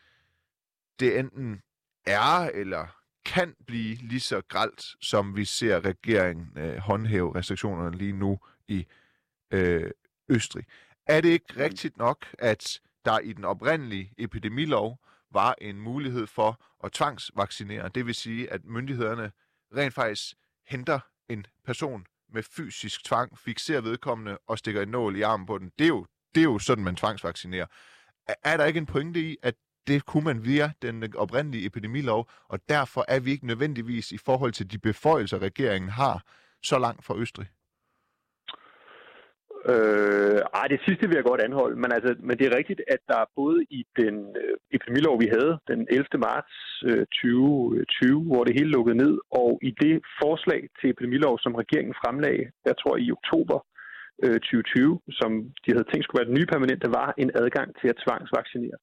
[1.01, 1.63] det enten
[2.07, 2.87] er eller
[3.25, 8.87] kan blive lige så gralt, som vi ser regeringen øh, håndhæve restriktionerne lige nu i
[9.51, 9.91] øh,
[10.29, 10.65] Østrig.
[11.07, 14.99] Er det ikke rigtigt nok, at der i den oprindelige epidemilov
[15.31, 17.89] var en mulighed for at tvangsvaccinere?
[17.89, 19.33] Det vil sige, at myndighederne
[19.77, 20.35] rent faktisk
[20.67, 25.59] henter en person med fysisk tvang, fixerer vedkommende og stikker en nål i armen på
[25.59, 25.71] den.
[25.79, 27.67] Det er jo, det er jo sådan, man tvangsvaccinerer.
[28.45, 29.55] Er der ikke en pointe i, at
[29.87, 34.53] det kunne man via den oprindelige epidemilov, og derfor er vi ikke nødvendigvis i forhold
[34.53, 36.23] til de beføjelser, regeringen har,
[36.63, 37.47] så langt fra Østrig?
[39.73, 43.01] Øh, ej, det sidste vil jeg godt anholde, men, altså, men det er rigtigt, at
[43.09, 46.05] der både i den øh, epidemilov, vi havde den 11.
[46.29, 46.57] marts
[46.89, 51.55] øh, 2020, øh, hvor det hele lukkede ned, og i det forslag til epidemilov, som
[51.63, 53.59] regeringen fremlagde, jeg tror i oktober
[54.25, 55.31] øh, 2020, som
[55.65, 58.79] de havde tænkt skulle være den nye permanente, var en adgang til at tvangsvaccinere.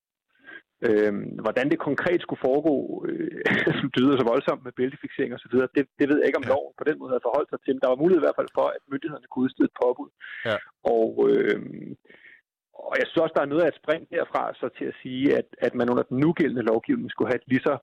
[0.87, 1.13] Øh,
[1.45, 2.75] hvordan det konkret skulle foregå,
[3.09, 3.41] øh,
[3.79, 6.51] som lyder så voldsomt med bæltefixering osv., det, det ved jeg ikke, om ja.
[6.53, 7.73] loven på den måde havde forholdt sig til.
[7.73, 10.09] Men der var mulighed i hvert fald for, at myndighederne kunne udstede et påbud.
[10.49, 10.57] Ja.
[10.95, 11.59] Og, øh,
[12.87, 15.25] og jeg synes også, der er noget af et spring derfra så til at sige,
[15.39, 17.75] at, at man under den nugældende lovgivning skulle have et lige så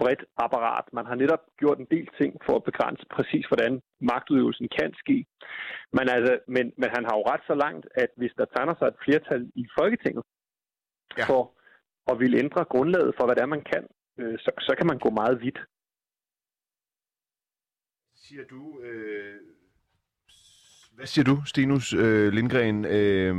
[0.00, 0.86] bredt apparat.
[0.92, 3.72] Man har netop gjort en del ting for at begrænse præcis, hvordan
[4.10, 5.18] magtudøvelsen kan ske.
[5.96, 8.86] Men, altså, men, men han har jo ret så langt, at hvis der tegner sig
[8.88, 10.24] et flertal i Folketinget
[11.18, 11.24] ja.
[11.30, 11.40] for
[12.08, 13.86] og vil ændre grundlaget for, hvad det er, man kan,
[14.18, 15.58] øh, så, så kan man gå meget vidt.
[18.14, 19.40] Siger du, øh,
[20.92, 22.84] hvad siger du, Stinus øh, Lindgren?
[22.84, 23.34] Øh,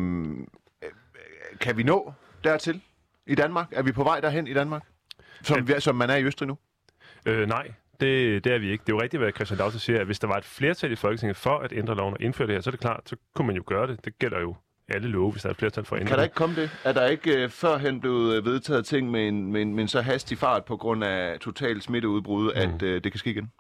[1.62, 2.82] kan vi nå dertil
[3.25, 3.67] i Danmark?
[3.71, 4.84] Er vi på vej derhen i Danmark,
[5.41, 5.79] som, ja.
[5.79, 6.58] som man er i Østrig nu?
[7.25, 8.82] Øh, nej, det, det er vi ikke.
[8.82, 10.95] Det er jo rigtigt, hvad Christian Dagser siger, at hvis der var et flertal i
[10.95, 13.47] Folketinget for at ændre loven og indføre det her, så er det klart, så kunne
[13.47, 14.05] man jo gøre det.
[14.05, 14.55] Det gælder jo
[14.91, 16.69] alle love, hvis der er et flertal for at Kan der ikke komme det?
[16.84, 19.88] Er der ikke uh, førhen blevet øh, vedtaget ting med en, med, en, med en
[19.88, 22.62] så hastig fart på grund af total smitteudbrud, mm.
[22.62, 23.52] at uh, det kan ske igen?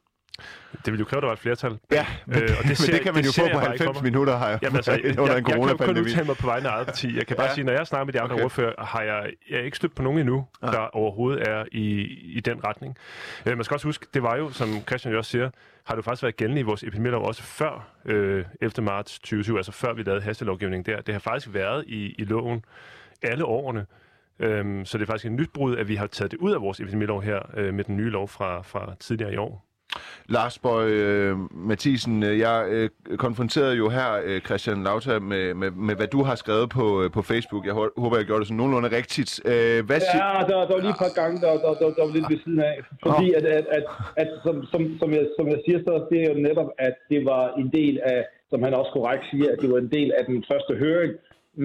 [0.85, 1.77] Det vil jo kræve, at der var et flertal.
[1.91, 4.01] Ja, men, øh, og det, ser, men det kan man det jo få på 90
[4.01, 5.69] minutter, har jeg, Jamen, altså, under jeg, en coronapandemi.
[5.69, 7.17] Jeg kan kun udtale mig på vegne af eget parti.
[7.17, 7.53] Jeg kan bare ja.
[7.53, 8.43] sige, når jeg snakker med de andre okay.
[8.43, 10.67] ordfører, har jeg, jeg er ikke stødt på nogen endnu, ja.
[10.67, 11.85] der overhovedet er i,
[12.37, 12.97] i den retning.
[13.45, 15.49] Øh, man skal også huske, det var jo, som Christian jo også siger,
[15.83, 18.85] har det faktisk været gældende i vores epidemilov også før øh, 11.
[18.85, 21.01] marts 2020, altså før vi lavede hastelovgivning der.
[21.01, 22.65] Det har faktisk været i, i loven
[23.21, 23.85] alle årene.
[24.39, 26.61] Øhm, så det er faktisk en nyt brud, at vi har taget det ud af
[26.61, 29.68] vores epidemilov her øh, med den nye lov fra, fra tidligere i år.
[30.29, 31.37] Lars Bøj øh,
[31.69, 36.23] Mathisen, øh, jeg øh, konfronterede jo her øh, Christian Lauta med, med, med, hvad du
[36.23, 37.65] har skrevet på, øh, på Facebook.
[37.65, 39.31] Jeg håber, jeg gjorde det sådan nogenlunde rigtigt.
[39.45, 39.51] Øh,
[39.87, 42.29] hvad ja, der, der var lige et par gange, der, der, der, der var lidt
[42.29, 42.77] ved siden af.
[43.05, 43.83] Fordi at, at, at,
[44.21, 47.25] at som, som, som, jeg, som jeg siger, så det er jo netop, at det
[47.25, 50.25] var en del af, som han også korrekt siger, at det var en del af
[50.25, 51.13] den første høring,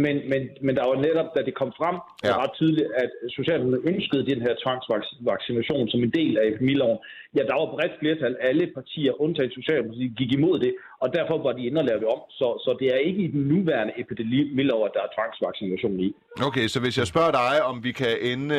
[0.02, 2.28] men, men, men der var netop, da det kom frem, ja.
[2.30, 6.98] var ret tydeligt, at Socialdemokratiet ønskede den her tvangsvaccination som en del af epidemiloven.
[7.36, 8.36] Ja, der var bredt flertal.
[8.48, 12.08] Alle partier, undtagen Socialdemokratiet, gik imod det, og derfor var de inde og lave det
[12.16, 12.20] om.
[12.30, 16.08] Så, så det er ikke i den nuværende epidemilov, at der er tvangsvaccination i.
[16.48, 18.54] Okay, så hvis jeg spørger dig, om vi kan ende,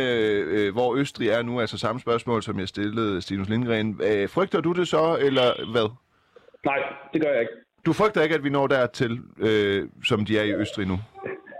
[0.55, 4.61] øh, hvor Østrig er nu, altså samme spørgsmål, som jeg stillede Stinus Lindgren, øh, frygter
[4.61, 5.87] du det så, eller hvad?
[6.65, 6.79] Nej,
[7.13, 7.53] det gør jeg ikke.
[7.85, 10.97] Du frygter ikke, at vi når dertil, øh, som de er i Østrig nu?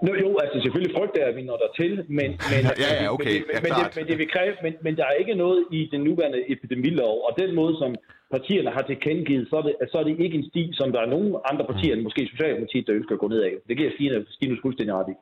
[0.05, 3.59] Nå, jo, altså selvfølgelig frygter vi når dertil, men, men, ja, ja, okay, men, ja,
[3.65, 6.41] men, det, men, det vil kræve, men, men der er ikke noget i den nuværende
[6.53, 7.91] epidemilov, og den måde, som
[8.35, 11.09] partierne har tilkendegivet, så er, det, så er det ikke en sti, som der er
[11.15, 13.53] nogen andre partier end måske Socialdemokratiet, der ønsker at gå ned af.
[13.67, 15.15] Det giver Stine, Stine fuldstændig ret i.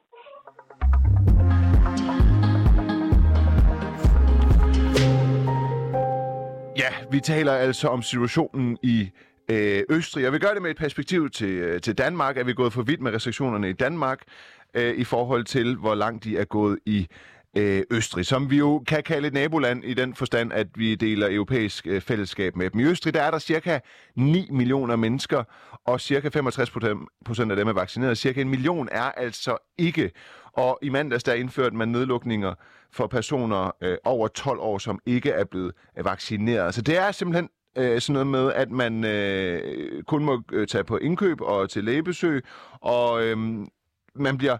[6.83, 8.97] Ja, vi taler altså om situationen i
[9.51, 10.23] øh, Østrig.
[10.23, 12.37] Jeg vil gøre det med et perspektiv til, øh, til Danmark.
[12.37, 14.19] Er vi gået for vidt med restriktionerne i Danmark
[14.73, 17.07] øh, i forhold til, hvor langt de er gået i
[17.57, 21.27] øh, Østrig, som vi jo kan kalde et naboland i den forstand, at vi deler
[21.31, 22.79] europæisk øh, fællesskab med dem.
[22.79, 23.79] I Østrig der er der cirka
[24.15, 25.43] 9 millioner mennesker,
[25.85, 26.71] og cirka 65
[27.25, 28.17] procent af dem er vaccineret.
[28.17, 30.11] Cirka en million er altså ikke.
[30.53, 32.53] Og i mandags der indførte man nedlukninger
[32.91, 36.73] for personer øh, over 12 år, som ikke er blevet øh, vaccineret.
[36.73, 40.83] Så det er simpelthen øh, sådan noget med, at man øh, kun må øh, tage
[40.83, 42.43] på indkøb og til lægebesøg,
[42.81, 43.37] og øh,
[44.15, 44.57] man bliver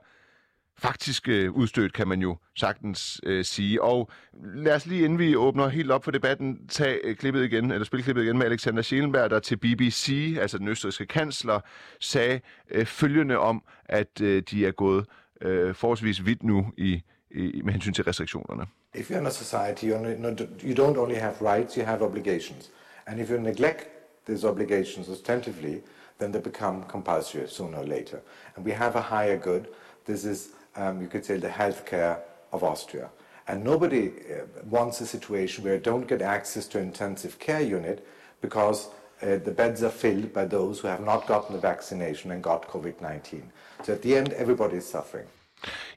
[0.78, 3.82] faktisk øh, udstødt, kan man jo sagtens øh, sige.
[3.82, 4.10] Og
[4.44, 7.86] lad os lige, inden vi åbner helt op for debatten, tage øh, klippet igen, eller
[7.86, 11.60] spille klippet igen med Alexander Schellenberg, der til BBC, altså den østrigske kansler,
[12.00, 12.40] sagde
[12.72, 15.06] øh, følgende om, at øh, de er gået
[15.42, 18.66] øh, forholdsvis vidt nu i, i, med hensyn til restriktionerne.
[18.96, 22.70] If you're in a society, you're not, you don't only have rights, you have obligations.
[23.08, 23.88] And if you neglect
[24.28, 25.76] these obligations ostensibly,
[26.20, 28.22] then they become compulsory sooner or later.
[28.56, 29.68] And we have a higher good.
[30.06, 32.20] This is, um, you could say, the healthcare
[32.52, 33.10] of Austria.
[33.48, 38.08] And nobody uh, wants a situation where you don't get access to intensive care unit
[38.42, 38.90] because
[39.22, 42.68] uh, the beds are filled by those who have not gotten the vaccination and got
[42.68, 43.44] COVID-19.
[43.84, 45.28] So at the end, everybody is suffering.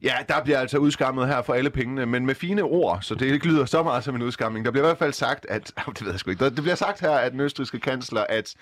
[0.02, 3.26] Ja, der bliver altså udskammet her for alle pengene, men med fine ord, så det
[3.26, 4.64] ikke lyder så meget som en udskamning.
[4.64, 7.00] Der bliver i hvert fald sagt, at, det ved jeg sgu ikke, det bliver sagt
[7.00, 8.54] her, at den østrigske kansler, at,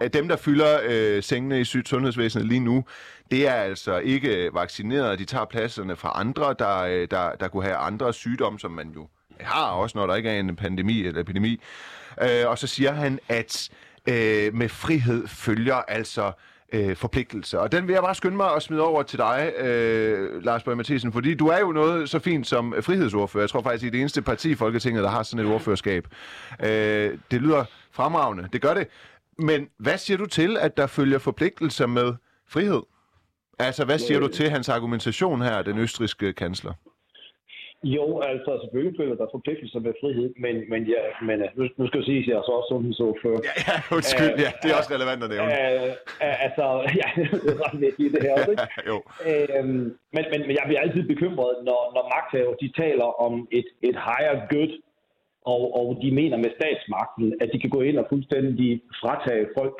[0.00, 2.84] at dem, der fylder øh, sengene i sundhedsvæsenet lige nu,
[3.30, 5.18] det er altså ikke vaccineret.
[5.18, 8.90] De tager pladserne fra andre, der, øh, der, der kunne have andre sygdomme, som man
[8.94, 9.08] jo
[9.40, 11.60] har også, når der ikke er en pandemi eller epidemi.
[12.22, 13.70] Øh, og så siger han, at
[14.08, 16.32] øh, med frihed følger altså
[16.72, 17.60] øh, forpligtelse.
[17.60, 20.76] Og den vil jeg bare skynde mig at smide over til dig, øh, Lars Bøge
[20.76, 23.42] Mathisen, fordi du er jo noget så fint som frihedsordfører.
[23.42, 26.08] Jeg tror faktisk, I er det eneste parti i Folketinget, der har sådan et ordførerskab.
[26.60, 28.88] Øh, det lyder fremragende, det gør det.
[29.38, 32.14] Men hvad siger du til, at der følger forpligtelser med
[32.48, 32.82] frihed?
[33.58, 36.72] Altså, hvad siger du til hans argumentation her, den østriske kansler?
[37.84, 41.86] Jo, altså selvfølgelig føler der forpligtelser med frihed, men, men, ja, men øh, nu, nu
[41.86, 43.40] skal jeg sige, at jeg er så også sundhedsordfører.
[43.48, 45.52] Ja, ja, undskyld, ja, det er også relevant at nævne.
[45.52, 45.88] Uh,
[46.26, 46.64] uh, altså,
[47.00, 47.08] ja,
[47.44, 48.68] det er ret vigtigt det her også, ikke?
[48.90, 48.96] jo.
[49.28, 49.64] Uh,
[50.16, 53.96] men, men, men jeg bliver altid bekymret, når, når magthaver, de taler om et, et
[54.08, 54.72] higher good,
[55.52, 58.70] og, og de mener med statsmagten, at de kan gå ind og fuldstændig
[59.02, 59.76] fratage folk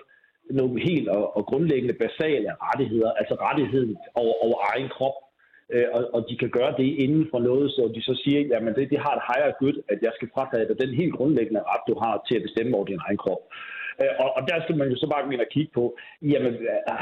[0.51, 5.17] nogle helt og, og grundlæggende basale rettigheder, altså rettigheden over, over egen krop,
[5.75, 8.75] øh, og, og de kan gøre det inden for noget, så de så siger, jamen
[8.75, 11.85] det, det har et higher good, at jeg skal fratage dig den helt grundlæggende ret,
[11.89, 13.43] du har til at bestemme over din egen krop.
[14.01, 15.85] Øh, og, og der skal man jo så bare ind og kigge på,
[16.33, 16.53] jamen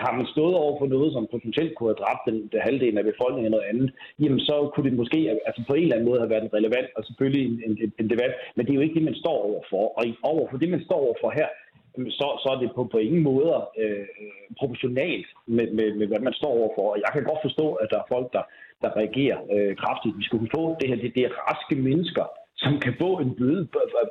[0.04, 3.10] har man stået over for noget, som potentielt kunne have dræbt den, den halvdelen af
[3.12, 3.88] befolkningen eller noget andet,
[4.22, 7.02] jamen så kunne det måske altså på en eller anden måde have været relevant, og
[7.08, 9.84] selvfølgelig en, en, en debat, men det er jo ikke det, man står overfor.
[9.98, 10.02] Og
[10.32, 11.48] over for det, man står overfor her,
[12.18, 14.06] så, så er det på, på ingen måde øh,
[14.58, 16.86] proportionalt med, med, med, hvad man står overfor.
[16.92, 18.42] Og jeg kan godt forstå, at der er folk, der,
[18.82, 20.18] der reagerer øh, kraftigt.
[20.18, 22.24] Vi skulle få det her, det, det er raske mennesker,
[22.56, 23.68] som kan få en bøde,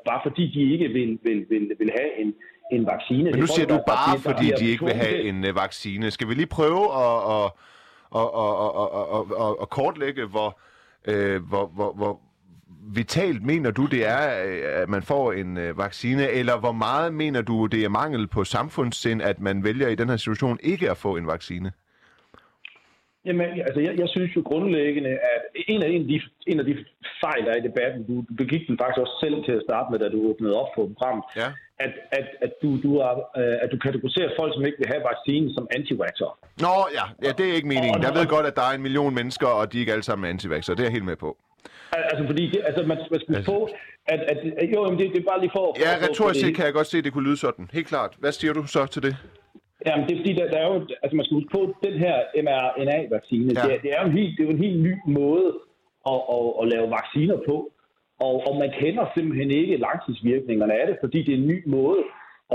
[0.09, 2.33] bare fordi de ikke vil, vil, vil, vil have en,
[2.71, 3.31] en vaccine.
[3.31, 6.11] Men nu siger du bare, der, fordi de ikke vil have en uh, vaccine.
[6.11, 7.47] Skal vi lige prøve at, at,
[8.19, 10.49] at, at, at, at, at, at kortlægge, hvor,
[11.11, 12.13] øh, hvor, hvor, hvor,
[12.93, 17.13] vitalt mener du, det er, øh, at man får en øh, vaccine, eller hvor meget
[17.13, 20.91] mener du, det er mangel på samfundssind, at man vælger i den her situation ikke
[20.91, 21.71] at få en vaccine?
[23.25, 26.65] Jamen, altså, jeg, jeg synes jo grundlæggende, at en af, en af, de, en af
[26.65, 26.73] de
[27.23, 29.87] fejl, der er i debatten, du, du begik den faktisk også selv til at starte
[29.91, 31.49] med, da du åbnede op for programmet, ja.
[31.85, 35.03] at, at, at, du, du er, øh, at du kategoriserer folk, som ikke vil have
[35.11, 36.31] vaccinen, som anti -vaxxer.
[36.65, 38.01] Nå ja, ja, det er ikke meningen.
[38.07, 40.29] Jeg ved godt, at der er en million mennesker, og de er ikke alle sammen
[40.29, 40.73] anti -vaxxer.
[40.75, 41.37] Det er jeg helt med på.
[41.91, 43.51] Altså, fordi det, altså, man, man skal altså...
[43.51, 43.69] få,
[44.13, 45.65] at, at, at jo, det, det er bare lige for...
[45.85, 47.69] Ja, retorisk set kan jeg godt se, at det kunne lyde sådan.
[47.73, 48.11] Helt klart.
[48.19, 49.15] Hvad siger du så til det?
[49.85, 52.15] Jamen, det er fordi, der, der er jo, altså man skal huske på, den her
[52.45, 53.61] mRNA-vaccine, ja.
[53.63, 55.47] det, er, det, er jo en helt, det er jo en helt ny måde
[56.11, 57.55] at, at, at lave vacciner på.
[58.25, 61.99] Og, og man kender simpelthen ikke langtidsvirkningerne af det, fordi det er en ny måde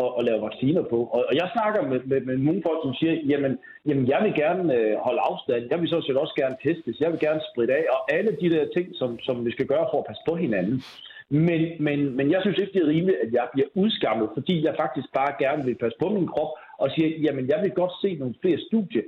[0.02, 0.98] at, at lave vacciner på.
[1.14, 4.34] Og, og jeg snakker med, med, med nogle folk, som siger, jamen, jamen jeg vil
[4.34, 7.74] gerne øh, holde afstand, jeg vil så set også gerne testes, jeg vil gerne spritte
[7.74, 10.34] af, og alle de der ting, som, som vi skal gøre for at passe på
[10.34, 10.82] hinanden.
[11.28, 14.74] Men, men, men jeg synes ikke, det er rimeligt, at jeg bliver udskammet, fordi jeg
[14.78, 18.16] faktisk bare gerne vil passe på min krop, og siger, jamen jeg vil godt se
[18.20, 19.02] nogle flere studier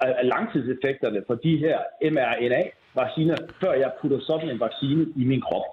[0.00, 1.78] af langtidseffekterne for de her
[2.14, 5.66] mRNA-vacciner, før jeg putter sådan en vaccine i min krop.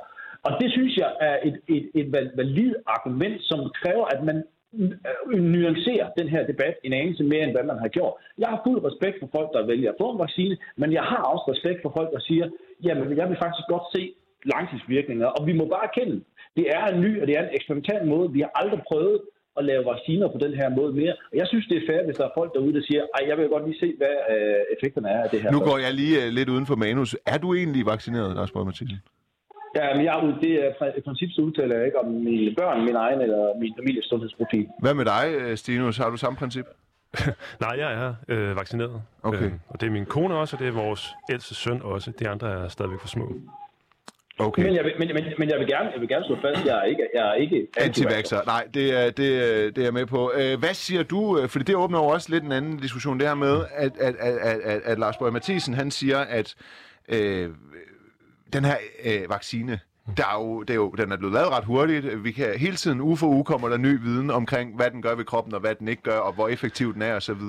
[0.43, 4.43] Og det synes jeg er et, et, et valid argument, som kræver, at man
[5.33, 8.13] Øh, nuancere den her debat en anelse mere, end hvad man har gjort.
[8.37, 11.21] Jeg har fuld respekt for folk, der vælger at få en vaccine, men jeg har
[11.33, 12.45] også respekt for folk, der siger,
[12.83, 14.03] jamen jeg vil faktisk godt se
[14.53, 16.17] langtidsvirkninger, og vi må bare erkende,
[16.57, 18.31] det er en ny og det er en eksperimental måde.
[18.37, 19.17] Vi har aldrig prøvet
[19.57, 21.13] at lave vacciner på den her måde mere.
[21.31, 23.37] Og jeg synes, det er fair, hvis der er folk derude, der siger, ej, jeg
[23.37, 25.51] vil godt lige se, hvad øh, effekterne er af det her.
[25.51, 27.15] Nu går jeg lige øh, lidt uden for manus.
[27.33, 28.97] Er du egentlig vaccineret, Lars Borg Mathilde?
[29.75, 32.95] Ja, men jeg, det er i princip så udtaler jeg ikke om mine børn, min
[32.95, 34.67] egen eller min families sundhedsprofil.
[34.79, 35.97] Hvad med dig, øh, Stinus?
[35.97, 36.65] Har du samme princip?
[37.65, 39.01] Nej, jeg er øh, vaccineret.
[39.23, 39.45] Okay.
[39.45, 42.11] Øh, og det er min kone også, og det er vores ældste søn også.
[42.19, 43.35] De andre er stadigvæk for små.
[44.39, 44.63] Okay.
[44.63, 46.65] Men jeg, vil, men, men, men jeg vil gerne, jeg vil gerne slå fast, at
[46.65, 48.03] jeg er ikke, jeg er ikke anti
[48.45, 50.31] Nej, det er, det, det er jeg med på.
[50.35, 53.35] Øh, hvad siger du, fordi det åbner jo også lidt en anden diskussion, det her
[53.35, 56.55] med, at, at, at, at, at, at Lars Bøge Mathisen, han siger, at
[57.09, 57.49] øh,
[58.53, 59.79] den her øh, vaccine,
[60.17, 62.23] der er jo, det er jo, den er blevet lavet ret hurtigt.
[62.23, 65.15] Vi kan hele tiden, uge for uge, kommer der ny viden omkring, hvad den gør
[65.15, 67.41] ved kroppen, og hvad den ikke gør, og hvor effektiv den er, osv.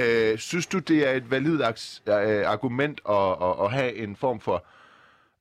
[0.00, 1.60] Øh, synes du, det er et validt
[2.08, 4.64] øh, argument at, at, at have en form for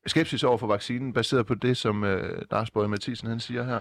[0.05, 3.79] skepsis over for vaccinen, baseret på det, som øh, Lars Borg Mathisen han siger her?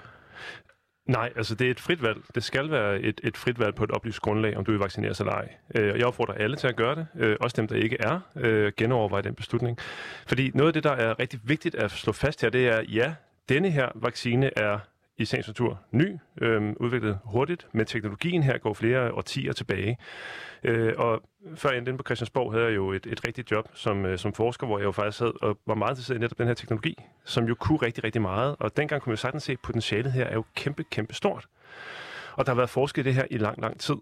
[1.07, 2.21] Nej, altså det er et frit valg.
[2.35, 5.21] Det skal være et, et frit valg på et oplyst grundlag, om du vil vaccineres
[5.21, 5.49] eller ej.
[5.75, 8.73] Øh, jeg opfordrer alle til at gøre det, øh, også dem, der ikke er, øh,
[8.77, 9.79] genoverveje den beslutning.
[10.27, 13.14] Fordi noget af det, der er rigtig vigtigt at slå fast her, det er, ja,
[13.49, 14.79] denne her vaccine er
[15.18, 19.98] i sagens natur ny, øh, udviklet hurtigt, men teknologien her går flere årtier tilbage.
[20.64, 21.22] Øh, og
[21.55, 24.33] før jeg endte på Christiansborg, havde jeg jo et, et rigtigt job som, øh, som
[24.33, 26.96] forsker, hvor jeg jo faktisk sad og var meget interesseret i netop den her teknologi,
[27.24, 28.57] som jo kunne rigtig, rigtig meget.
[28.59, 31.46] Og dengang kunne man jo sagtens se, at potentialet her er jo kæmpe, kæmpe stort.
[32.33, 33.96] Og der har været forsket i det her i lang, lang tid.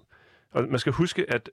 [0.50, 1.50] Og man skal huske, at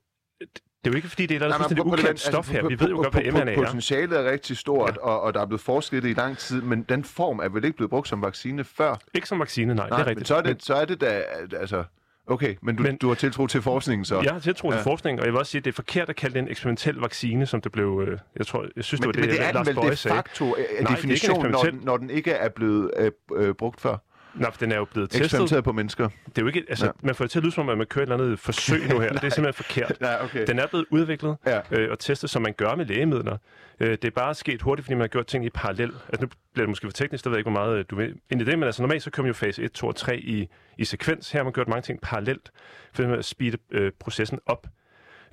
[0.83, 2.67] det er jo ikke, fordi det er noget fuldstændig ukendt altså, stof her.
[2.67, 3.55] Vi ved jo godt, hvad mRNA er.
[3.55, 5.07] Potentialet er rigtig stort, ja.
[5.07, 7.77] og, og der er blevet forsket i lang tid, men den form er vel ikke
[7.77, 8.95] blevet brugt som vaccine før?
[9.13, 10.19] Ikke som vaccine, nej, nej det er rigtigt.
[10.19, 11.23] Men så er det, så er det da,
[11.57, 11.83] altså,
[12.29, 14.21] Okay, men du, men du har tiltro til forskningen så?
[14.21, 14.83] Jeg har tiltro til ja.
[14.83, 16.95] forskningen, og jeg vil også sige, at det er forkert at kalde det en eksperimentel
[16.95, 18.05] vaccine, som det blev...
[18.07, 20.55] Øh, jeg tror, jeg synes, men, det var det, det, men det er de facto
[20.79, 23.97] af definition, når, når den ikke er blevet øh, øh, brugt før?
[24.35, 25.25] Nej, den er jo blevet testet.
[25.25, 26.09] Eksperimenteret på mennesker.
[26.25, 26.91] Det er jo ikke, altså, ja.
[27.01, 28.89] man får det til at lyde som om, at man kører et eller andet forsøg
[28.89, 29.09] nu her.
[29.13, 29.97] det er simpelthen forkert.
[30.01, 30.47] Ja, okay.
[30.47, 31.59] Den er blevet udviklet ja.
[31.71, 33.37] øh, og testet, som man gør med lægemidler.
[33.79, 35.91] Øh, det er bare sket hurtigt, fordi man har gjort ting i parallel.
[36.09, 37.95] Altså, nu bliver det måske for teknisk, der ved jeg ikke, hvor meget øh, du
[37.95, 39.95] vil ind i det, men altså normalt så kører man jo fase 1, 2 og
[39.95, 41.31] 3 i, i sekvens.
[41.31, 42.51] Her har man gjort mange ting parallelt,
[42.93, 44.67] for at speede øh, processen op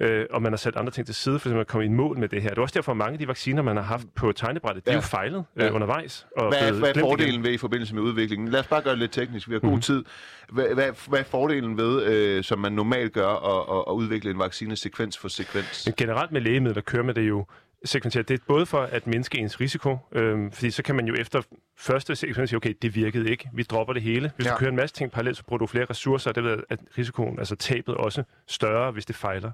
[0.01, 2.29] øh, og man har sat andre ting til side, for at komme i mål med
[2.29, 2.49] det her.
[2.49, 4.91] Det er også derfor, at mange af de vacciner, man har haft på tegnebrættet, ja.
[4.91, 5.71] de er jo fejlet øh, ja.
[5.71, 6.27] undervejs.
[6.37, 7.45] Og hvad er, hvad er fordelen igen.
[7.45, 8.49] ved i forbindelse med udviklingen?
[8.49, 9.49] Lad os bare gøre det lidt teknisk.
[9.49, 9.81] Vi har god mm-hmm.
[9.81, 10.05] tid.
[10.53, 14.31] Hvad, hvad, hvad er fordelen ved, øh, som man normalt gør, at, at, at udvikle
[14.31, 15.87] en vaccine sekvens for sekvens?
[15.87, 17.47] Men generelt med lægemidler kører man det jo
[17.87, 18.23] sekventere.
[18.23, 21.43] Det er både for at mindske ens risiko, øh, fordi så kan man jo efter
[21.79, 24.33] første sekvens sige, okay, det virkede ikke, vi dropper det hele.
[24.37, 24.53] Hvis ja.
[24.53, 26.79] du kører en masse ting parallelt, så bruger du flere ressourcer, og det ved at
[26.99, 29.51] risikoen, altså tabet også større, hvis det fejler.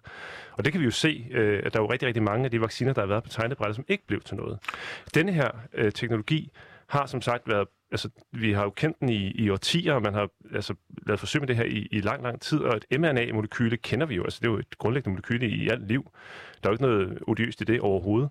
[0.52, 2.50] Og det kan vi jo se, øh, at der er jo rigtig, rigtig mange af
[2.50, 4.58] de vacciner, der har været på tegnebrættet, som ikke blev til noget.
[5.14, 6.50] Denne her øh, teknologi
[6.86, 10.14] har som sagt været altså, vi har jo kendt den i, i årtier, og man
[10.14, 10.74] har altså,
[11.06, 14.14] lavet forsøg med det her i, i lang, lang tid, og et mRNA-molekyle kender vi
[14.14, 16.10] jo, altså det er jo et grundlæggende molekyle i alt liv.
[16.62, 18.30] Der er jo ikke noget odiøst i det overhovedet.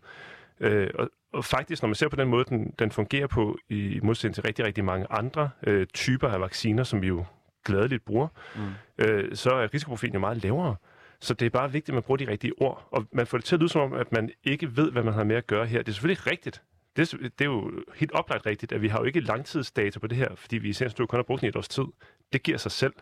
[0.59, 3.99] Øh, og, og faktisk, når man ser på den måde, den, den fungerer på, i
[4.03, 7.25] modsætning til rigtig, rigtig mange andre øh, typer af vacciner, som vi jo
[7.65, 9.05] gladeligt bruger, mm.
[9.05, 10.75] øh, så er risikoprofilen jo meget lavere.
[11.19, 13.45] Så det er bare vigtigt, at man bruger de rigtige ord, og man får det
[13.45, 15.65] til at lyde som om, at man ikke ved, hvad man har med at gøre
[15.65, 15.79] her.
[15.79, 16.61] Det er selvfølgelig rigtigt
[16.95, 20.17] det, det er jo helt oplagt rigtigt, at vi har jo ikke langtidsdata på det
[20.17, 21.85] her, fordi vi i sagens kun har brugt den i et års tid.
[22.33, 22.93] Det giver sig selv.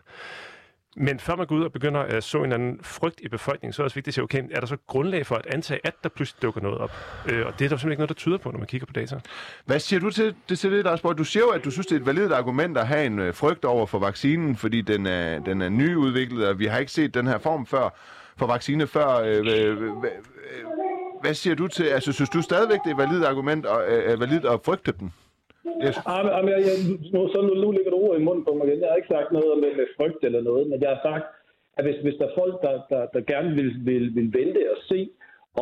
[0.96, 3.82] Men før man går ud og begynder at så en anden frygt i befolkningen, så
[3.82, 5.94] er det også vigtigt at sige, okay, er der så grundlag for at antage, at
[6.02, 6.90] der pludselig dukker noget op?
[7.26, 8.92] Øh, og det er der simpelthen ikke noget, der tyder på, når man kigger på
[8.92, 9.20] data.
[9.64, 11.18] Hvad siger du til det, til det Lars Borg?
[11.18, 13.34] Du siger jo, at du synes, det er et validt argument at have en øh,
[13.34, 17.14] frygt over for vaccinen, fordi den er, den er nyudviklet, og vi har ikke set
[17.14, 17.98] den her form før
[18.36, 19.08] for vaccine før.
[19.08, 20.79] Øh, øh, øh, øh
[21.22, 23.78] hvad siger du til, altså synes du stadigvæk, det er et validt argument og
[24.12, 25.08] er validt at frygte den?
[25.84, 25.96] Yes.
[26.12, 26.76] Ah, men, jeg, jeg,
[27.14, 28.80] nu, så nu, nu ligger du ord i munden på mig igen.
[28.82, 31.24] Jeg har ikke sagt noget med, med frygt eller noget, men jeg har sagt,
[31.78, 34.78] at hvis, hvis der er folk, der, der, der gerne vil, vil, vil vente og
[34.90, 35.00] se,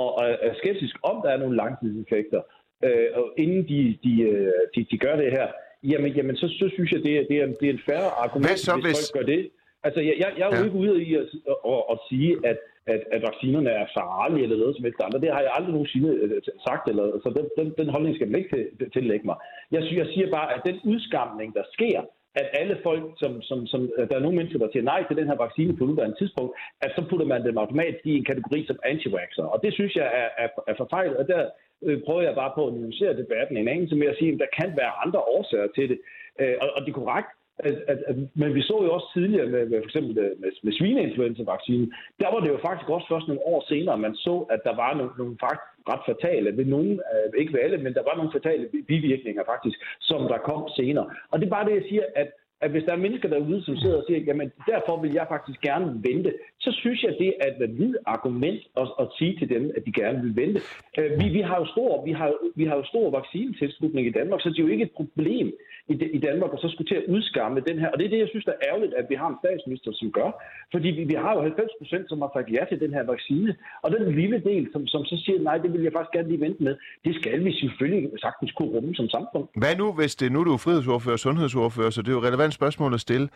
[0.00, 0.08] og
[0.48, 2.40] er skeptisk om, der er nogle langtidseffekter,
[2.86, 5.48] øh, og inden de, de, øh, de, de gør det her,
[5.90, 8.48] jamen, jamen så, så synes jeg, det er, det er, det er en færre argument,
[8.48, 9.50] Hvad så, hvis, hvis folk gør det.
[9.86, 10.64] Altså, jeg, jeg, jeg er jo ja.
[10.64, 12.58] ikke ude i at, at, at, at sige, at,
[12.94, 15.22] at, at vaccinerne er farlige eller noget som helst andet.
[15.24, 18.40] Det har jeg aldrig nogensinde øh, sagt, eller, så den, den, den holdning skal man
[18.40, 19.36] ikke til, tillægge mig.
[19.74, 22.00] Jeg, jeg siger bare, at den udskamning, der sker,
[22.40, 25.16] at alle folk, som, som, som øh, der er nogle mennesker, der siger nej til
[25.16, 26.52] den her vaccine på nuværende tidspunkt,
[26.84, 29.08] at så putter man dem automatisk i en kategori som anti
[29.54, 31.40] Og det synes jeg er, er, er forfejlet, og der
[31.86, 34.56] øh, prøver jeg bare på at nuancere debatten en anelse med at sige, at der
[34.60, 35.98] kan være andre årsager til det.
[36.40, 39.46] Øh, og, og det er korrekt, at, at, at, men vi så jo også tidligere
[39.46, 43.28] med, med for eksempel med, med, med svineinfluenza-vaccinen, der var det jo faktisk også først
[43.28, 46.92] nogle år senere, man så, at der var nogle, nogle faktisk ret fatale, ved nogen,
[47.12, 51.06] øh, ikke ved alle, men der var nogle fatale bivirkninger faktisk, som der kom senere.
[51.30, 52.28] Og det er bare det, jeg siger, at
[52.60, 55.60] at hvis der er mennesker derude, som sidder og siger, jamen derfor vil jeg faktisk
[55.60, 59.72] gerne vente, så synes jeg, det er et validt argument at, at sige til dem,
[59.76, 60.60] at de gerne vil vente.
[60.98, 64.40] Øh, vi, vi, har jo stor, vi, har, vi har jo stor vaccinetilslutning i Danmark,
[64.40, 65.52] så det er jo ikke et problem
[65.92, 67.88] i, i Danmark og så skulle til at udskamme den her.
[67.92, 70.12] Og det er det, jeg synes, der er ærgerligt, at vi har en statsminister, som
[70.18, 70.30] gør.
[70.72, 73.56] Fordi vi, vi har jo 90 procent, som har sagt ja til den her vaccine.
[73.82, 76.40] Og den lille del, som, som så siger, nej, det vil jeg faktisk gerne lige
[76.46, 76.74] vente med,
[77.04, 79.46] det skal vi selvfølgelig sagtens kunne rumme som samfund.
[79.62, 82.22] Hvad nu, hvis det nu er du er frihedsordfører og sundhedsordfører, så det er jo
[82.22, 83.28] et relevant spørgsmål at stille.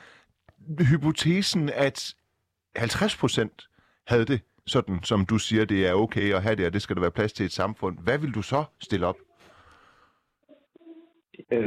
[0.90, 2.14] Hypotesen, at
[2.76, 3.68] 50 procent
[4.06, 6.96] havde det sådan, som du siger, det er okay at have det, og det skal
[6.96, 7.98] der være plads til et samfund.
[7.98, 9.16] Hvad vil du så stille op?
[11.52, 11.58] Øh,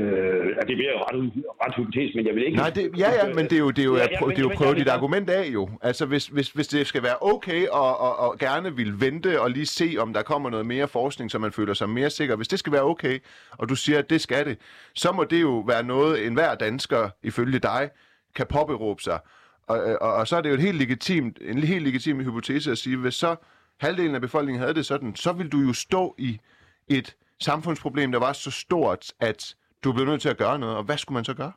[0.67, 1.31] det bliver jo ret,
[1.63, 2.57] ret hypotetisk, men jeg vil ikke...
[2.57, 4.41] Nej, det, ja, ja, men det er jo, det er jo, ja, ja, det er
[4.41, 5.69] jo prøve dit argument af jo.
[5.81, 9.51] Altså, hvis, hvis, hvis det skal være okay og, og, og gerne vil vente og
[9.51, 12.35] lige se, om der kommer noget mere forskning, så man føler sig mere sikker.
[12.35, 13.19] Hvis det skal være okay,
[13.51, 14.57] og du siger, at det skal det,
[14.93, 17.89] så må det jo være noget, enhver dansker, ifølge dig,
[18.35, 19.19] kan påberåbe sig.
[19.67, 22.77] Og, og, og så er det jo et helt legitimt, en helt legitim hypotese at
[22.77, 23.35] sige, hvis så
[23.79, 26.39] halvdelen af befolkningen havde det sådan, så vil du jo stå i
[26.87, 30.83] et samfundsproblem, der var så stort, at du blev nødt til at gøre noget, og
[30.83, 31.53] hvad skulle man så gøre?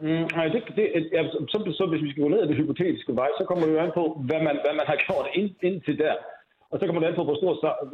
[0.00, 3.16] Mm, nej, det, det, ja, så, så, hvis vi skal gå ned ad det hypotetiske
[3.16, 5.98] vej, så kommer det jo an på, hvad man, hvad man har gjort ind, indtil
[5.98, 6.14] der.
[6.70, 7.52] Og så kommer det an på, hvor stor,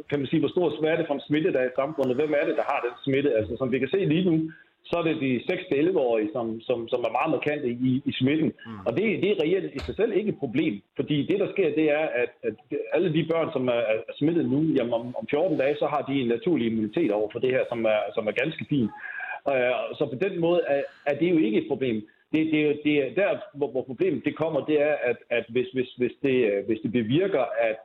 [0.09, 2.15] kan man sige, hvor stor smerte fra en smitte, der er i samfundet.
[2.15, 3.29] Hvem er det, der har den smitte?
[3.37, 4.35] Altså, som vi kan se lige nu,
[4.83, 8.51] så er det de 6-11-årige, som, som, som er meget markante i, i smitten.
[8.65, 8.85] Mm.
[8.87, 10.81] Og det, det er reelt i sig selv ikke et problem.
[10.95, 12.55] Fordi det, der sker, det er, at, at
[12.93, 16.01] alle de børn, som er, er smittet nu, jamen om, om 14 dage, så har
[16.01, 18.91] de en naturlig immunitet over for det her, som er, som er ganske fint.
[19.51, 22.07] Øh, så på den måde er, er det jo ikke et problem.
[22.33, 25.67] Det, det, det er der, hvor, hvor problemet det kommer, det er, at, at hvis,
[25.73, 26.35] hvis, hvis, det,
[26.67, 27.77] hvis det bevirker, at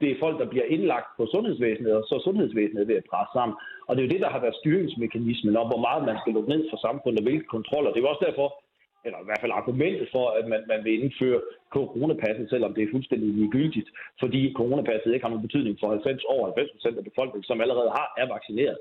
[0.00, 3.32] det er folk, der bliver indlagt på sundhedsvæsenet, og så er sundhedsvæsenet ved at presse
[3.38, 3.54] sammen.
[3.92, 6.52] Og det er jo det, der har været styringsmekanismen om, hvor meget man skal lukke
[6.54, 7.90] ned for samfundet, og hvilke kontroller.
[7.90, 8.48] Det er jo også derfor,
[9.06, 11.40] eller i hvert fald argumentet for, at man, man vil indføre
[11.76, 13.88] coronapasset, selvom det er fuldstændig ligegyldigt,
[14.22, 17.90] fordi coronapasset ikke har nogen betydning for 90 over 90 procent af befolkningen, som allerede
[17.98, 18.78] har, er vaccineret.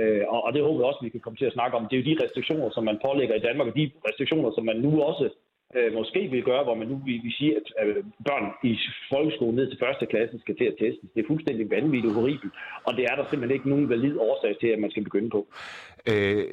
[0.00, 1.86] Øh, og, og det håber jeg også, at vi kan komme til at snakke om.
[1.88, 4.78] Det er jo de restriktioner, som man pålægger i Danmark, og de restriktioner, som man
[4.86, 5.26] nu også
[5.76, 8.78] øh, måske vil gøre, hvor man nu vil, vil sige, at øh, børn i
[9.12, 11.10] folkeskolen ned til første klasse skal til at testes.
[11.14, 12.54] Det er fuldstændig vanvittigt horribelt,
[12.86, 15.40] og det er der simpelthen ikke nogen valid årsag til, at man skal begynde på.
[16.12, 16.44] Øh,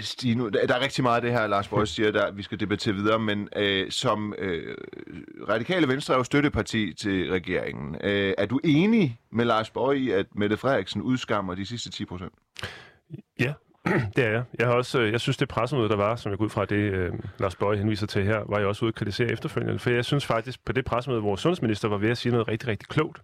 [0.00, 2.94] Stine, der er rigtig meget af det her, Lars Borg siger, der vi skal debattere
[2.94, 4.76] videre, men øh, som øh,
[5.48, 7.96] Radikale Venstre er jo støtteparti til regeringen.
[8.04, 12.04] Øh, er du enig med Lars Borg i, at Mette Frederiksen udskammer de sidste 10
[12.04, 12.32] procent?
[13.40, 13.52] Ja,
[14.16, 14.42] det er jeg.
[14.58, 16.64] Jeg, har også, øh, jeg synes, det pressemøde, der var, som jeg går ud fra
[16.64, 19.78] det, øh, Lars Bøge henviser til her, var jeg også ude at kritisere efterfølgende.
[19.78, 22.68] For jeg synes faktisk, på det pressemøde, hvor sundhedsminister var ved at sige noget rigtig,
[22.68, 23.22] rigtig klogt,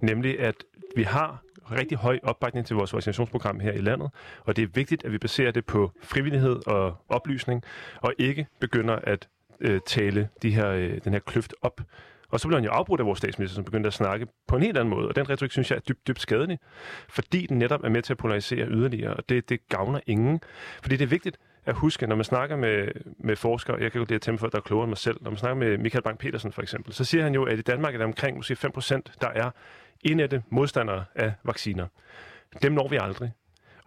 [0.00, 0.54] nemlig at
[0.96, 4.10] vi har rigtig høj opbakning til vores vaccinationsprogram her i landet,
[4.44, 7.62] og det er vigtigt, at vi baserer det på frivillighed og oplysning,
[8.00, 9.28] og ikke begynder at
[9.60, 11.80] øh, tale de her, øh, den her kløft op.
[12.32, 14.62] Og så blev han jo afbrudt af vores statsminister, som begyndte at snakke på en
[14.62, 15.08] helt anden måde.
[15.08, 16.58] Og den retorik synes jeg er dybt, dybt skadelig,
[17.08, 20.40] fordi den netop er med til at polarisere yderligere, og det, det gavner ingen.
[20.82, 24.04] Fordi det er vigtigt at huske, når man snakker med, med forskere, jeg kan jo
[24.04, 26.02] det at for, at der er klogere end mig selv, når man snakker med Michael
[26.08, 29.00] Bang-Petersen for eksempel, så siger han jo, at i Danmark er der omkring måske 5%
[29.20, 29.50] der er
[30.04, 31.86] indætte modstandere af vacciner.
[32.62, 33.32] Dem når vi aldrig.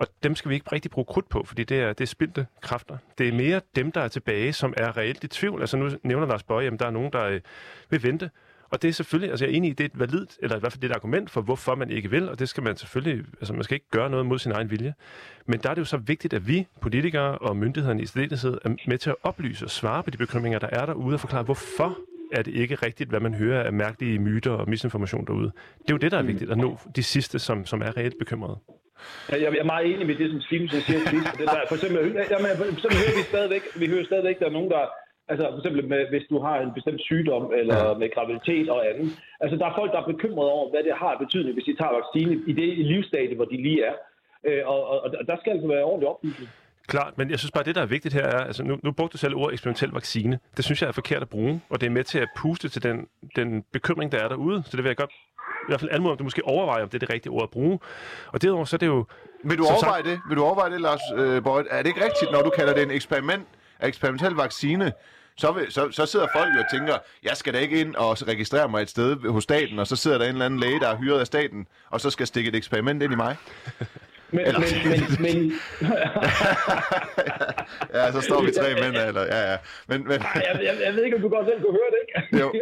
[0.02, 2.46] Og dem skal vi ikke rigtig bruge krudt på, fordi det er, det er spildte
[2.62, 2.98] kræfter.
[3.18, 5.62] Det er mere dem, der er tilbage, som er reelt i tvivl.
[5.62, 7.42] Altså nu nævner Lars Bøge, at der er nogen, der øh,
[7.90, 8.30] vil vente.
[8.70, 10.60] Og det er selvfølgelig, altså jeg er enig i, det er et validt, eller i
[10.60, 12.78] hvert fald det er et argument for, hvorfor man ikke vil, og det skal man
[12.78, 14.94] selvfølgelig, altså man skal ikke gøre noget mod sin egen vilje.
[15.46, 18.76] Men der er det jo så vigtigt, at vi, politikere og myndighederne i stedet er
[18.88, 21.98] med til at oplyse og svare på de bekymringer, der er derude, og forklare, hvorfor
[22.32, 25.52] er det ikke rigtigt, hvad man hører af mærkelige myter og misinformation derude.
[25.82, 28.16] Det er jo det, der er vigtigt, at nå de sidste, som, som er reelt
[28.20, 28.58] bekymrede.
[29.30, 31.38] Jeg er meget enig med det, som Steven siger sidst.
[31.40, 32.00] Det der, for eksempel,
[32.34, 34.84] jamen, for eksempel hører vi stadigvæk, vi hører stadigvæk, der er nogen, der
[35.32, 37.94] Altså for eksempel med, hvis du har en bestemt sygdom, eller ja.
[38.02, 39.08] med graviditet og andet.
[39.44, 41.98] Altså der er folk, der er bekymrede over, hvad det har betydning, hvis de tager
[42.00, 43.96] vaccine i det livsstadie, hvor de lige er.
[44.48, 46.50] Øh, og, og, og der skal altså være ordentlig oplysning.
[46.88, 49.14] Klart, men jeg synes bare, det, der er vigtigt her, er, altså nu, nu brugte
[49.14, 50.40] du selv ordet eksperimentel vaccine.
[50.58, 52.84] Det synes jeg er forkert at bruge, og det er med til at puste til
[52.84, 54.64] den, den bekymring, der er derude.
[54.66, 55.12] Så det vil jeg godt
[55.62, 57.50] i hvert fald anmode om, du måske overvejer, om det er det rigtige ord at
[57.50, 57.80] bruge.
[58.28, 59.06] Og derudover, så er det jo...
[59.44, 60.06] Vil du overveje sagt...
[60.06, 60.22] det?
[60.28, 61.66] Vil du overveje det, Lars øh, Bøjt?
[61.70, 63.48] Er det ikke rigtigt, når du kalder det en eksperiment,
[63.84, 64.92] eksperimentel vaccine,
[65.38, 68.70] så, vil, så, så sidder folk og tænker, jeg skal da ikke ind og registrere
[68.70, 70.98] mig et sted hos staten, og så sidder der en eller anden læge, der er
[70.98, 73.36] hyret af staten, og så skal stikke et eksperiment ind i mig.
[74.32, 74.60] Men, eller...
[74.60, 75.54] men, men, men...
[77.94, 79.26] ja, så står vi tre mænd, eller...
[79.26, 79.58] Ja, ja.
[79.88, 80.12] Men, men...
[80.12, 82.38] jeg, jeg, jeg, ved ikke, om du godt selv kunne høre det, ikke?
[82.44, 82.54] jo.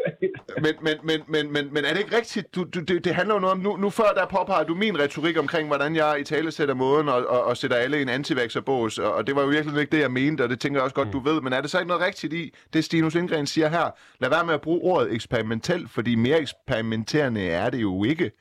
[0.61, 2.55] Men, men, men, men, men, men er det ikke rigtigt?
[2.55, 3.59] Du, du, det, det handler jo noget om...
[3.59, 7.09] Nu, nu før der påpeger du min retorik omkring, hvordan jeg i tale sætter måden
[7.09, 9.91] og, og, og sætter alle i en antivaxerbås, og, og det var jo virkelig ikke
[9.91, 11.11] det, jeg mente, og det tænker jeg også godt, mm.
[11.11, 11.41] du ved.
[11.41, 13.95] Men er det så ikke noget rigtigt i, det Stinus Indgren siger her?
[14.19, 18.31] Lad være med at bruge ordet eksperimentel, fordi mere eksperimenterende er det jo ikke.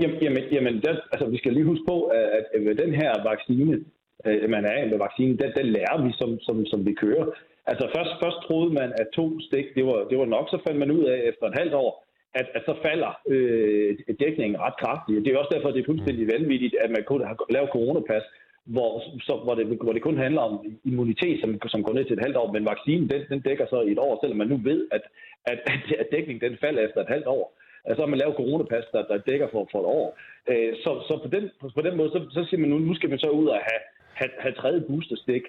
[0.00, 3.74] Jamen, jamen, der, altså, vi skal lige huske på, at, at med den her vaccine,
[4.26, 7.26] øh, man er med vaccinen, den, den lærer vi, som, som, som vi kører.
[7.66, 10.78] Altså først, først troede man, at to stik, det var, det var nok, så fandt
[10.78, 15.24] man ud af efter et halvt år, at, at så falder øh, dækningen ret kraftigt.
[15.24, 18.24] Det er også derfor, det er fuldstændig vanvittigt, at man kunne have lavet coronapas,
[18.64, 18.90] hvor,
[19.26, 22.24] så, hvor, det, hvor det kun handler om immunitet, som, som går ned til et
[22.26, 24.80] halvt år, men vaccinen, den, den dækker så i et år, selvom man nu ved,
[24.92, 25.02] at,
[25.46, 25.58] at,
[25.98, 27.44] at dækningen den falder efter et halvt år.
[27.84, 30.18] Altså, man lavet coronapas, der, der dækker for, for et år.
[30.50, 33.10] Øh, så, så på, den, på den måde, så, så siger man nu, nu skal
[33.10, 33.82] man så ud og have,
[34.20, 35.42] have, have tredje boosterstik,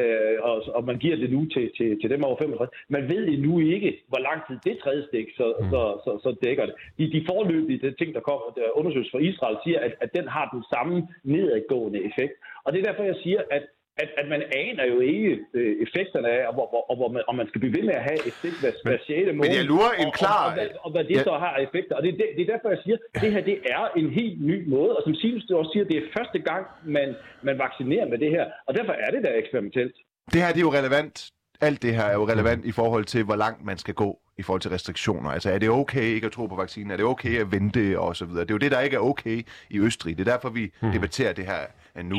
[0.00, 2.70] øh, og, og man giver det nu til, til, til dem over 65.
[2.88, 5.70] Man ved endnu ikke, hvor lang tid det tredje stik så, mm.
[5.70, 6.74] så, så, så dækker det.
[6.98, 10.26] De, de forløbige det ting, der kommer, der undersøges fra Israel, siger, at, at den
[10.28, 12.34] har den samme nedadgående effekt.
[12.64, 13.64] Og det er derfor, jeg siger, at
[13.96, 17.34] at, at man aner jo ikke øh, effekterne af, og, hvor, og hvor man, og
[17.40, 19.08] man skal blive ved med at have et stik hver, hver 6.
[19.08, 19.32] måned.
[19.44, 20.42] Men jeg lurer en klar...
[20.44, 21.22] Og, og, og, og, og hvad det ja.
[21.22, 21.94] så har effekter.
[21.96, 24.38] Og det, det, det er derfor, jeg siger, at det her det er en helt
[24.50, 24.92] ny måde.
[24.96, 26.64] Og som Sinus også siger, det er første gang,
[26.96, 27.08] man,
[27.42, 28.44] man vaccinerer med det her.
[28.66, 29.96] Og derfor er det da eksperimentelt.
[30.32, 31.30] Det her det er jo relevant.
[31.60, 34.42] Alt det her er jo relevant i forhold til, hvor langt man skal gå i
[34.42, 35.30] forhold til restriktioner.
[35.30, 36.90] Altså, er det okay ikke at tro på vaccinen?
[36.90, 38.40] Er det okay at vente og så videre?
[38.40, 40.18] Det er jo det, der ikke er okay i Østrig.
[40.18, 40.92] Det er derfor, vi hmm.
[40.92, 42.18] debatterer det her nu.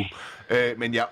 [0.49, 1.05] Øh, men jeg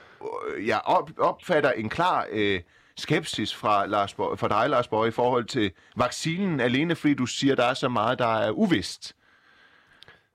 [0.68, 2.60] jeg op, opfatter en klar øh,
[2.98, 7.26] skepsis fra, Lars Borg, fra dig, Lars Borg, i forhold til vaccinen, alene fordi du
[7.26, 9.16] siger, der er så meget, der er uvist.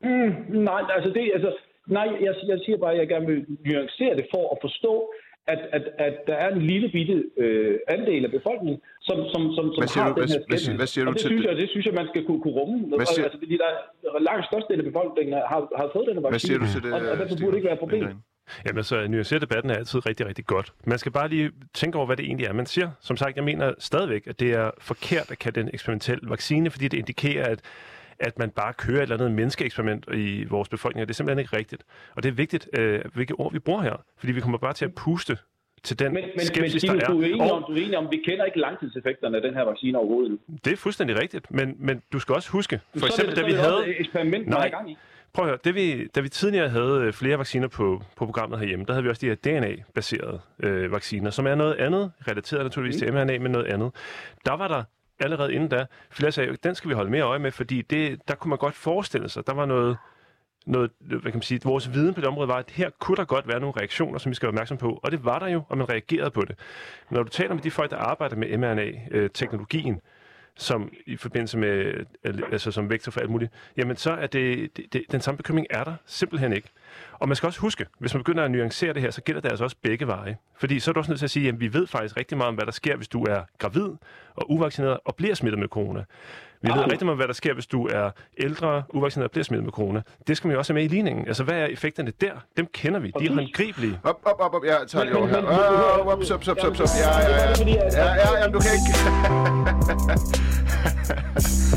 [0.02, 1.56] Mm, nej, altså det, altså,
[1.86, 5.12] nej, jeg, jeg siger bare, at jeg gerne vil nuancere det for at forstå,
[5.46, 9.64] at, at, at der er en lille bitte øh, andel af befolkningen, som, som, som,
[9.74, 10.70] som har du, den her skændelse.
[10.70, 11.48] Hvad, hvad siger du det til synes det?
[11.48, 12.96] Jeg, det synes jeg, man skal kunne, kunne rumme.
[12.96, 13.24] Hvad siger...
[13.24, 13.68] Altså, fordi der
[14.18, 16.30] er langt største del af befolkningen har, har fået den vaccine.
[16.34, 16.92] Hvad siger du til det?
[16.94, 18.04] Og, og derfor burde det ikke være et problem.
[18.66, 20.72] Jamen altså, nuancere debatten er altid rigtig, rigtig godt.
[20.84, 22.90] Man skal bare lige tænke over, hvad det egentlig er, man siger.
[23.00, 26.70] Som sagt, jeg mener stadigvæk, at det er forkert at kalde det en eksperimentel vaccine,
[26.70, 27.60] fordi det indikerer, at
[28.18, 31.56] at man bare kører et eller andet menneskeeksperiment i vores befolkning, det er simpelthen ikke
[31.56, 31.82] rigtigt.
[32.14, 34.84] Og det er vigtigt, øh, hvilke ord vi bruger her, fordi vi kommer bare til
[34.84, 35.38] at puste
[35.82, 37.10] til den men, men, skepsis, men, der er.
[37.10, 39.62] Du er, enig om, du er enig om, vi kender ikke langtidseffekterne af den her
[39.62, 40.38] vaccine overhovedet.
[40.64, 43.48] Det er fuldstændig rigtigt, men, men du skal også huske, for så eksempel, det, da
[43.48, 43.96] vi havde...
[43.98, 44.96] eksperiment, nej, gang i.
[45.36, 48.58] Prøv at høre, det vi, da vi tidligere havde øh, flere vacciner på, på programmet
[48.58, 52.62] herhjemme, der havde vi også de her DNA-baserede øh, vacciner, som er noget andet, relateret
[52.62, 53.06] naturligvis mm.
[53.06, 53.92] til mRNA, men noget andet.
[54.46, 54.84] Der var der
[55.20, 58.34] allerede inden da, flere sagde, den skal vi holde mere øje med, fordi det, der
[58.34, 59.96] kunne man godt forestille sig, der var noget,
[60.66, 63.24] noget, hvad kan man sige, vores viden på det område var, at her kunne der
[63.24, 65.62] godt være nogle reaktioner, som vi skal være opmærksom på, og det var der jo,
[65.68, 66.58] og man reagerede på det.
[67.10, 70.00] Når du taler med de folk, der arbejder med mRNA-teknologien, øh,
[70.56, 72.04] som i forbindelse med,
[72.52, 75.66] altså som vektor for alt muligt, jamen så er det, det, det, den samme bekymring
[75.70, 76.68] er der simpelthen ikke.
[77.12, 79.48] Og man skal også huske, hvis man begynder at nuancere det her, så gælder det
[79.48, 80.36] altså også begge veje.
[80.58, 82.48] Fordi så er du også nødt til at sige, at vi ved faktisk rigtig meget
[82.48, 83.88] om, hvad der sker, hvis du er gravid
[84.36, 86.04] og uvaccineret og bliver smittet med corona.
[86.62, 89.44] Vi ved rigtig meget om, hvad der sker, hvis du er ældre, uvaccineret og bliver
[89.44, 90.02] smittet med corona.
[90.26, 91.26] Det skal man jo også have med i ligningen.
[91.28, 92.32] Altså, hvad er effekterne der?
[92.56, 93.12] Dem kender vi.
[93.18, 94.00] De er håndgribelige.
[94.04, 94.64] Op, op, op, op.
[94.64, 95.36] Jeg tager lige over her.
[95.36, 96.76] Op, op, op, op, op, op.
[96.76, 97.74] Ja, ja, ja.
[97.92, 98.92] Ja, ja, ja, du kan ikke.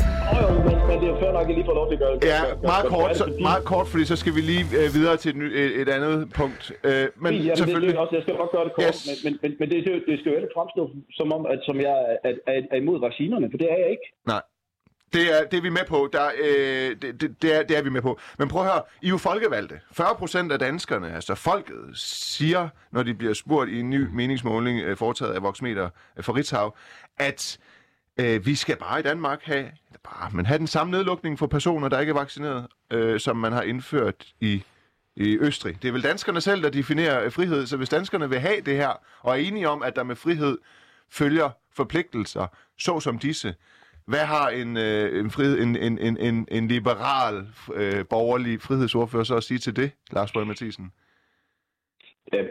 [1.02, 2.24] det er før nok, at lige får lov til at gøre det.
[2.34, 2.40] Ja,
[2.72, 5.80] meget kort, så, meget kort, fordi så skal vi lige øh, videre til et, et,
[5.80, 6.62] et andet punkt.
[6.84, 7.88] Øh, men ja, selvfølgelig...
[7.88, 9.08] Det, det også, jeg skal nok gøre det kort, yes.
[9.08, 9.78] men, men, men, men det,
[10.08, 10.82] det skal jo ikke fremstå
[11.18, 14.06] som om, at som jeg er, er, er imod vaccinerne, for det er jeg ikke.
[14.26, 14.42] Nej.
[15.12, 16.08] Det er, det er vi med på.
[16.12, 18.18] Der, øh, det, det, det, er, det er vi med på.
[18.38, 19.80] Men prøv at høre, I er jo folkevalgte.
[19.92, 24.80] 40 procent af danskerne, altså folket, siger, når de bliver spurgt i en ny meningsmåling
[24.80, 26.72] øh, foretaget af Voxmeter øh, for Ritzau,
[27.18, 27.58] at
[28.20, 29.66] øh, vi skal bare i Danmark have,
[30.04, 33.52] bare, men have den samme nedlukning for personer, der ikke er vaccineret, øh, som man
[33.52, 34.62] har indført i
[35.16, 35.82] i Østrig.
[35.82, 38.76] Det er vel danskerne selv, der definerer øh, frihed, så hvis danskerne vil have det
[38.76, 40.58] her, og er enige om, at der med frihed
[41.10, 42.46] følger forpligtelser,
[42.78, 43.54] såsom disse,
[44.06, 49.24] hvad har en, øh, en, frihed, en, en, en, en, en liberal, øh, borgerlig frihedsordfører
[49.24, 50.92] så at sige til det, Lars Borg Mathisen?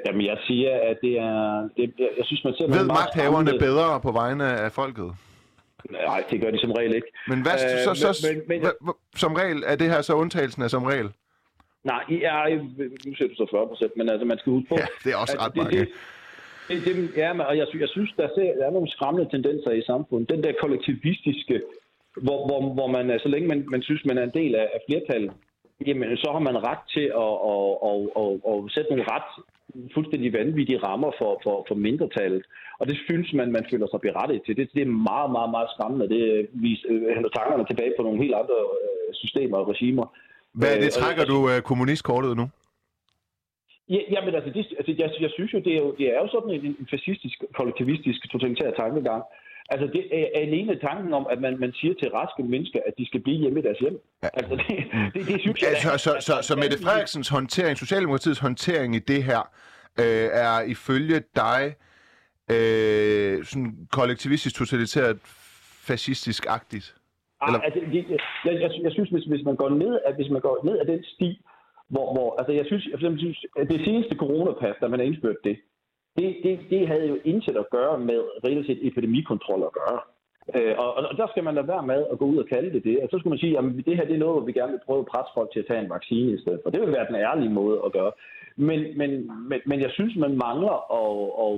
[0.06, 1.70] Jamen, jeg siger, at det er...
[1.78, 5.16] Det, jeg synes, man ser Ved magthaverne bedre på vegne af folket?
[5.92, 7.08] Nej, det gør de som regel ikke.
[7.28, 10.64] Men hvad, øh, så, så, men, men, hvad, som regel, er det her så undtagelsen
[10.64, 11.10] af som regel?
[11.84, 12.60] Nej, jeg,
[13.06, 14.76] nu ser du så 40 procent, men altså, man skal huske på...
[14.84, 15.80] Ja, det er også ret mange.
[15.80, 15.88] Det,
[16.68, 19.84] det, det, ja, og jeg, jeg synes, der, ser, der er nogle skræmmende tendenser i
[19.92, 20.30] samfundet.
[20.30, 21.62] Den der kollektivistiske,
[22.26, 24.80] hvor, hvor, hvor man, så længe man, man synes, man er en del af, af
[24.88, 25.32] flertallet,
[25.88, 29.30] jamen så har man ret til at, at, at, at, at, at sætte nogle ret
[29.94, 32.44] fuldstændig vanvittige rammer for, for, for mindretallet.
[32.80, 34.58] Og det synes man, man føler sig berettiget til.
[34.58, 36.10] Det, det er meget, meget, meget skræmmende.
[36.16, 40.06] Det viser, øh, tankerne tilbage på nogle helt andre øh, systemer og regimer.
[40.54, 40.86] Hvad er det?
[40.86, 41.38] Øh, trækker du
[41.70, 42.46] kommunistkortet nu?
[43.90, 46.28] Ja, jamen altså, det, altså jeg, jeg synes jo, det er jo, det er jo
[46.36, 49.24] sådan en, en fascistisk, kollektivistisk, totalitær tankegang.
[49.72, 53.06] Altså, det er alene tanken om, at man, man siger til raske mennesker, at de
[53.06, 54.00] skal blive hjemme i deres hjem.
[54.24, 54.30] Ja.
[54.34, 54.78] Altså, det,
[55.14, 55.70] det, det synes jeg...
[55.70, 59.42] Altså, så, så, så, så Mette Frederiksens håndtering, Socialdemokratiets håndtering i det her,
[60.00, 61.76] øh, er ifølge dig
[62.52, 65.16] øh, sådan kollektivistisk, totalitært,
[65.90, 66.88] fascistisk-agtigt?
[67.48, 67.60] Eller?
[67.60, 68.06] Altså, jeg,
[68.46, 70.86] jeg, jeg, jeg synes, hvis, hvis man går ned af, hvis man går ned af
[70.86, 71.42] den sti,
[71.90, 75.40] hvor, hvor altså jeg synes, jeg synes, at det seneste coronapas, da man har indført
[75.44, 75.58] det,
[76.20, 80.00] det, det, det havde jo intet at gøre med reelt set epidemikontrol at gøre.
[80.56, 82.84] Øh, og, og der skal man lade være med at gå ud og kalde det
[82.84, 83.00] det.
[83.04, 84.86] Og så skulle man sige, at det her det er noget, hvor vi gerne vil
[84.88, 86.70] prøve at presse folk til at tage en vaccine i stedet for.
[86.70, 88.12] Det vil være den ærlige måde at gøre.
[88.56, 89.12] Men, men,
[89.50, 91.14] men, men jeg synes, man mangler at,
[91.46, 91.56] at,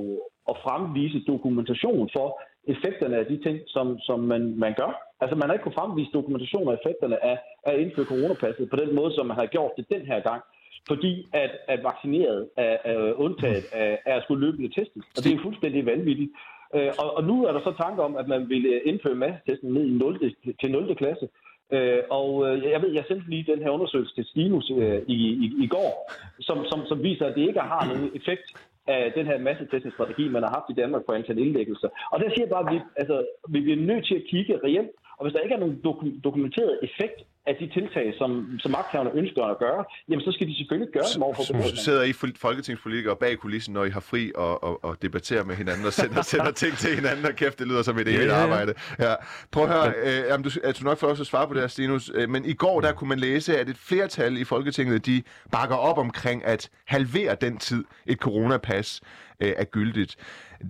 [0.51, 2.27] at fremvise dokumentation for
[2.73, 4.91] effekterne af de ting, som, som man, man gør.
[5.21, 8.95] Altså man har ikke kunnet fremvise dokumentation af effekterne af at indføre coronapasset på den
[8.95, 10.41] måde, som man har gjort det den her gang
[10.87, 15.03] fordi at, at vaccineret er, er undtaget af, er at skulle løbende testes.
[15.17, 16.31] Og det er fuldstændig vanvittigt.
[16.75, 19.73] Øh, og, og nu er der så tanker om, at man vil øh, indføre massetesten
[19.73, 20.19] ned i 0.
[20.61, 20.95] til 0.
[20.95, 21.27] klasse.
[21.73, 25.17] Øh, og øh, jeg ved, jeg sendte lige den her undersøgelse til Stinus øh, i,
[25.45, 28.47] i, i går, som, som, som viser, at det ikke har nogen effekt
[28.87, 31.89] af den her massetestningsstrategi, man har haft i Danmark på antal indlæggelser.
[32.11, 34.91] Og der siger jeg bare, at vi, altså, vi bliver nødt til at kigge reelt,
[35.21, 35.79] og hvis der ikke er nogen
[36.23, 40.57] dokumenteret effekt af de tiltag, som, som magthaverne ønsker at gøre, jamen så skal de
[40.57, 41.77] selvfølgelig gøre dem overfor befolkningen.
[41.77, 42.13] Så sidder I
[42.45, 46.21] folketingspolitikere bag kulissen, når I har fri og, og, og debatterer med hinanden og sender,
[46.21, 48.43] sender ting til hinanden, og kæft, det lyder som et evigt yeah.
[48.43, 48.73] arbejde.
[48.99, 49.13] Ja.
[49.51, 51.61] Prøv at høre, øh, jamen, du, er du nok for også at svare på det
[51.61, 55.05] her, Stinus, øh, men i går der kunne man læse, at et flertal i Folketinget,
[55.05, 59.01] de bakker op omkring at halvere den tid, et coronapas
[59.41, 60.15] øh, er gyldigt.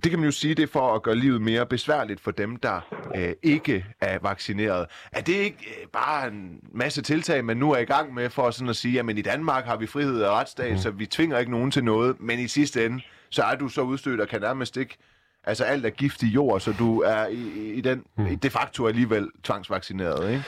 [0.02, 2.56] Det kan man jo sige, det er for at gøre livet mere besværligt for dem,
[2.56, 2.80] der
[3.16, 4.86] øh, ikke er vaccineret.
[5.12, 8.50] Er det ikke øh, bare en masse tiltag, man nu er i gang med for
[8.50, 10.78] sådan at sige, at i Danmark har vi frihed og retsstat, mm.
[10.78, 13.82] så vi tvinger ikke nogen til noget, men i sidste ende, så er du så
[13.82, 14.98] udstødt og kan nærmest ikke
[15.44, 18.38] Altså alt er giftig jord, så du er i, i den mm.
[18.38, 20.44] de facto alligevel tvangsvaccineret, ikke?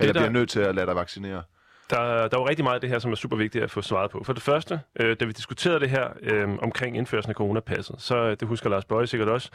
[0.00, 0.20] Eller der...
[0.20, 1.42] bliver nødt til at lade dig vaccinere.
[1.90, 4.10] Der, der var rigtig meget af det her, som er super vigtigt at få svaret
[4.10, 4.24] på.
[4.24, 8.34] For det første, øh, da vi diskuterede det her øh, omkring indførelsen af coronapasset, så
[8.34, 9.50] det husker Lars Bøje sikkert også,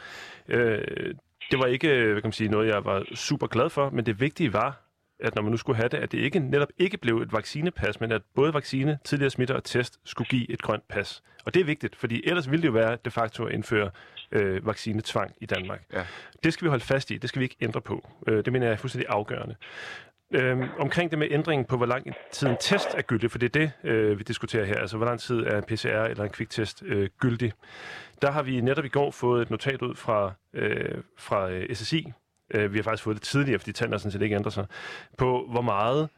[0.48, 1.14] øh,
[1.50, 4.20] det var ikke hvad kan man sige, noget, jeg var super glad for, men det
[4.20, 4.82] vigtige var,
[5.20, 8.00] at når man nu skulle have det, at det ikke netop ikke blev et vaccinepas,
[8.00, 11.22] men at både vaccine, tidligere smitter og test skulle give et grønt pas.
[11.44, 13.90] Og det er vigtigt, fordi ellers ville det jo være de facto at indføre
[14.32, 15.82] øh, vaccinetvang i Danmark.
[15.92, 16.06] Ja.
[16.44, 18.08] Det skal vi holde fast i, det skal vi ikke ændre på.
[18.26, 19.56] Øh, det mener jeg er fuldstændig afgørende.
[20.34, 23.56] Øhm, omkring det med ændringen på, hvor lang tid en test er gyldig, for det
[23.56, 26.30] er det, øh, vi diskuterer her, altså hvor lang tid er en PCR eller en
[26.30, 27.52] kviktest øh, gyldig.
[28.22, 32.12] Der har vi netop i går fået et notat ud fra, øh, fra øh, SSI,
[32.54, 34.66] øh, vi har faktisk fået det tidligere, fordi tallene sådan set ikke ændrer sig,
[35.18, 36.08] på hvor meget,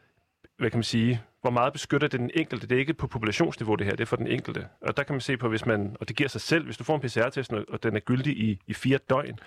[0.58, 2.66] hvad kan man sige, hvor meget beskytter det den enkelte.
[2.66, 4.66] Det er ikke på populationsniveau det her, det er for den enkelte.
[4.80, 6.84] Og der kan man se på, hvis man, og det giver sig selv, hvis du
[6.84, 9.38] får en PCR-test, og den er gyldig i, i fire døgn,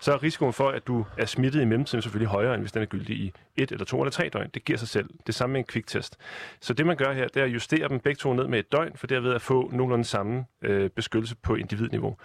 [0.00, 2.82] så er risikoen for, at du er smittet i mellemtiden selvfølgelig højere, end hvis den
[2.82, 4.50] er gyldig i et eller to eller tre døgn.
[4.54, 5.10] Det giver sig selv.
[5.26, 6.18] Det samme med en kviktest.
[6.60, 8.72] Så det man gør her, det er at justere dem begge to ned med et
[8.72, 12.16] døgn, for derved at få nogenlunde samme øh, beskyttelse på individniveau.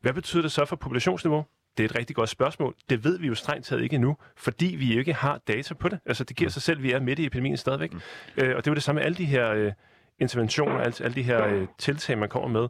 [0.00, 1.44] Hvad betyder det så for populationsniveau?
[1.76, 2.74] Det er et rigtig godt spørgsmål.
[2.90, 5.98] Det ved vi jo strengt taget ikke endnu, fordi vi ikke har data på det.
[6.06, 7.92] Altså, det giver sig selv, at vi er midt i epidemien stadigvæk.
[7.92, 8.00] Mm.
[8.36, 9.72] Øh, og det er jo det samme med alle de her øh,
[10.18, 12.68] interventioner, alle, alle de her øh, tiltag, man kommer med.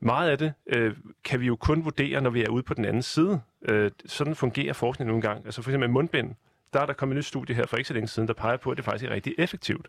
[0.00, 2.84] Meget af det øh, kan vi jo kun vurdere, når vi er ude på den
[2.84, 3.40] anden side.
[3.68, 5.42] Øh, sådan fungerer forskning nogle gange.
[5.44, 6.34] Altså for eksempel mundbind
[6.72, 8.56] der er der kommet et nyt studie her for ikke så længe siden, der peger
[8.56, 9.88] på, at det faktisk er rigtig effektivt.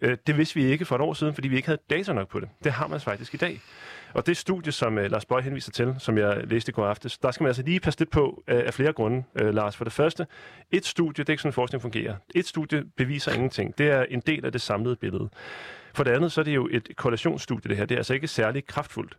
[0.00, 2.28] Øh, det vidste vi ikke for et år siden, fordi vi ikke havde data nok
[2.28, 2.48] på det.
[2.64, 3.60] Det har man faktisk i dag.
[4.14, 7.18] Og det studie, som øh, Lars Bøj henviser til, som jeg læste i går aftes,
[7.18, 9.76] der skal man altså lige passe lidt på øh, af flere grunde, øh, Lars.
[9.76, 10.26] For det første,
[10.70, 12.16] et studie, det er ikke sådan, forskning fungerer.
[12.34, 13.78] Et studie beviser ingenting.
[13.78, 15.28] Det er en del af det samlede billede.
[15.94, 17.86] For det andet, så er det jo et korrelationsstudie, det her.
[17.86, 19.18] Det er altså ikke særlig kraftfuldt.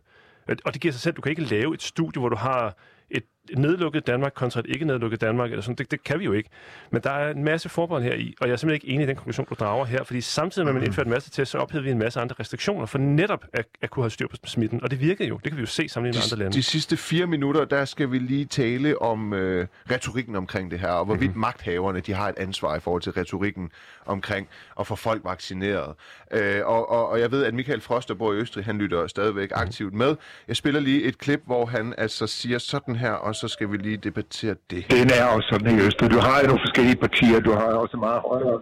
[0.64, 2.76] Og det giver sig selv, du kan ikke lave et studie, hvor du har
[3.10, 3.24] et
[3.56, 6.50] nedlukket Danmark kontra et ikke nedlukket Danmark, eller sådan, det, det kan vi jo ikke.
[6.90, 9.06] Men der er en masse forbehold her i, og jeg er simpelthen ikke enig i
[9.06, 10.86] den konklusion, du drager her, fordi samtidig med, at man mm.
[10.86, 13.90] indførte en masse test, så ophævede vi en masse andre restriktioner for netop at, at
[13.90, 15.36] kunne have styr på smitten, og det virkede jo.
[15.36, 16.56] Det kan vi jo se sammenlignet med andre lande.
[16.56, 20.88] De sidste fire minutter, der skal vi lige tale om øh, retorikken omkring det her,
[20.88, 21.40] og hvorvidt mm-hmm.
[21.40, 23.70] magthaverne de har et ansvar i forhold til retorikken
[24.06, 24.48] omkring
[24.80, 25.94] at få folk vaccineret.
[26.30, 29.06] Øh, og, og, og jeg ved, at Michael Frost, der bor i Østrig, han lytter
[29.06, 29.60] stadigvæk mm.
[29.60, 30.16] aktivt med.
[30.48, 33.76] Jeg spiller lige et klip, hvor han altså siger sådan her, og så skal vi
[33.76, 34.80] lige debattere det.
[34.90, 36.10] Den er også sådan i Østrig.
[36.16, 37.38] Du har jo nogle forskellige partier.
[37.40, 38.60] Du har også meget højere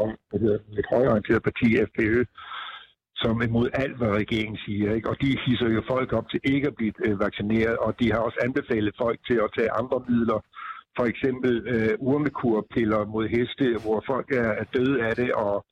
[0.00, 2.24] og hvad hedder, et højorienteret parti, FPØ,
[3.22, 4.94] som imod alt, hvad regeringen siger.
[4.94, 5.10] Ikke?
[5.10, 8.18] Og de hisser jo folk op til ikke at blive øh, vaccineret, og de har
[8.18, 10.40] også anbefalet folk til at tage andre midler,
[10.96, 15.66] for eksempel øh, urmekurpiller mod heste, hvor folk er, er døde af det, og,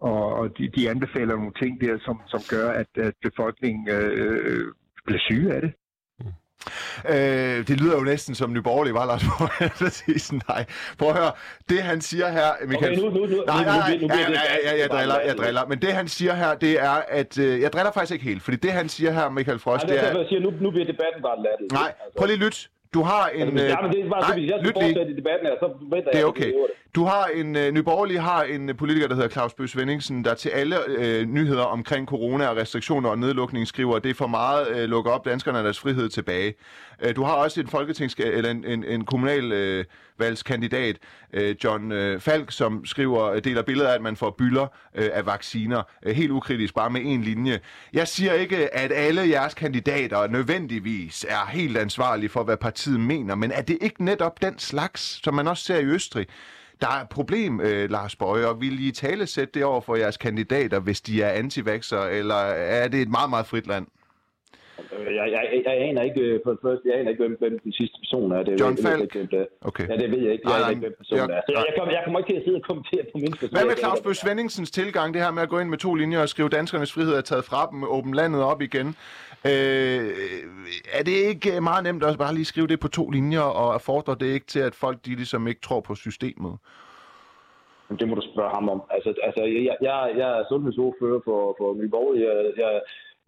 [0.00, 4.10] og, og de, de anbefaler nogle ting der, som, som gør, at, at befolkningen øh,
[4.50, 4.66] øh
[5.06, 5.72] bliver syge af det.
[7.08, 9.24] Øh, det lyder jo næsten som Nyborgerlig var, Lars
[9.78, 10.64] Præcis, nej.
[10.98, 11.32] Prøv at høre,
[11.68, 12.92] det han siger her, Michael...
[12.92, 15.66] Okay, nu, nu, nu, nej, nej, nej, ja, ja, ja, jeg driller, jeg driller.
[15.66, 17.38] Men det han siger her, det er, at...
[17.38, 20.18] Øh, jeg driller faktisk ikke helt, fordi det han siger her, Michael Frost, det er...
[20.18, 21.72] Jeg siger, nu, nu bliver debatten bare lattet.
[21.72, 22.68] Nej, prøv lige lyt.
[22.94, 23.38] Du har en...
[23.38, 23.56] Ja, men
[23.92, 26.18] det er bare, nej, hvis jeg skal fortsætte i debatten her, så venter det er
[26.18, 26.46] jeg, okay.
[26.46, 26.54] det.
[26.94, 30.34] Du har en, uh, Nyborgerlig har en uh, politiker, der hedder Claus Bøs Vendingsen, der
[30.34, 34.26] til alle uh, nyheder omkring corona og restriktioner og nedlukning skriver, at det er for
[34.26, 36.54] meget uh, lukke op danskerne deres frihed tilbage.
[37.04, 39.44] Uh, du har også en folketings eller en, en, en kommunal
[39.78, 39.84] uh,
[40.22, 40.96] folketingsvalgskandidat
[41.32, 45.10] øh, John øh, Falk, som skriver, øh, deler billeder af, at man får bylder øh,
[45.12, 45.82] af vacciner.
[46.02, 47.60] Øh, helt ukritisk, bare med en linje.
[47.92, 53.34] Jeg siger ikke, at alle jeres kandidater nødvendigvis er helt ansvarlige for, hvad partiet mener,
[53.34, 56.26] men er det ikke netop den slags, som man også ser i Østrig?
[56.80, 59.96] Der er et problem, øh, Lars Bøge, og vil I tale sætte det over for
[59.96, 63.86] jeres kandidater, hvis de er antivaxer, eller er det et meget, meget frit land?
[65.18, 67.96] Jeg, jeg, jeg aner ikke, for det første, jeg aner ikke, hvem, hvem den sidste
[68.02, 68.42] person er.
[68.42, 69.14] Det, John jeg, Falk?
[69.14, 69.88] Jeg, det, okay.
[69.88, 70.50] Ja, det ved jeg ikke.
[70.50, 71.40] Jeg aner ikke, hvem personen ja, er.
[71.46, 73.32] Så jeg, jeg, kommer, jeg kommer ikke til at sidde og kommentere på min.
[73.56, 76.20] Hvad med Claus Bøs Svendingens tilgang, det her med at gå ind med to linjer
[76.20, 78.88] og skrive, danskernes frihed er taget fra dem, åbne landet op igen?
[79.46, 79.52] Øh,
[80.98, 84.14] er det ikke meget nemt at bare lige skrive det på to linjer, og fordrer
[84.14, 86.54] det ikke til, at folk de ligesom ikke tror på systemet?
[88.00, 88.82] Det må du spørge ham om.
[88.90, 92.26] Altså, altså jeg, jeg, jeg er sundhedsordfører for, for Nye Borgerlige.
[92.28, 92.80] Jeg, jeg,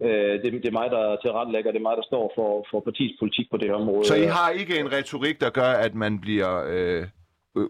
[0.03, 3.18] øh, det, det er mig, der tilrettelægger, det er mig, der står for, for partiets
[3.18, 4.05] politik på det her område.
[4.05, 7.07] Så I har ikke en retorik, der gør, at man bliver øh,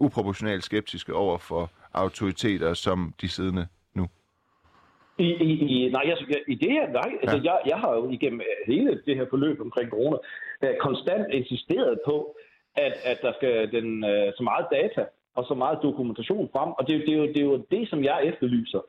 [0.01, 4.07] uproportionalt skeptiske over for autoriteter som de siddende nu?
[5.19, 6.17] I, i, i, nej, jeg,
[6.49, 7.11] i det her, nej.
[7.23, 10.17] Altså, jeg, jeg har jo igennem hele det her forløb omkring corona
[10.63, 12.37] øh, konstant insisteret på,
[12.77, 16.87] at, at der skal den, øh, så meget data og så meget dokumentation frem, og
[16.87, 18.81] det, det, er, jo, det er jo det, som jeg efterlyser.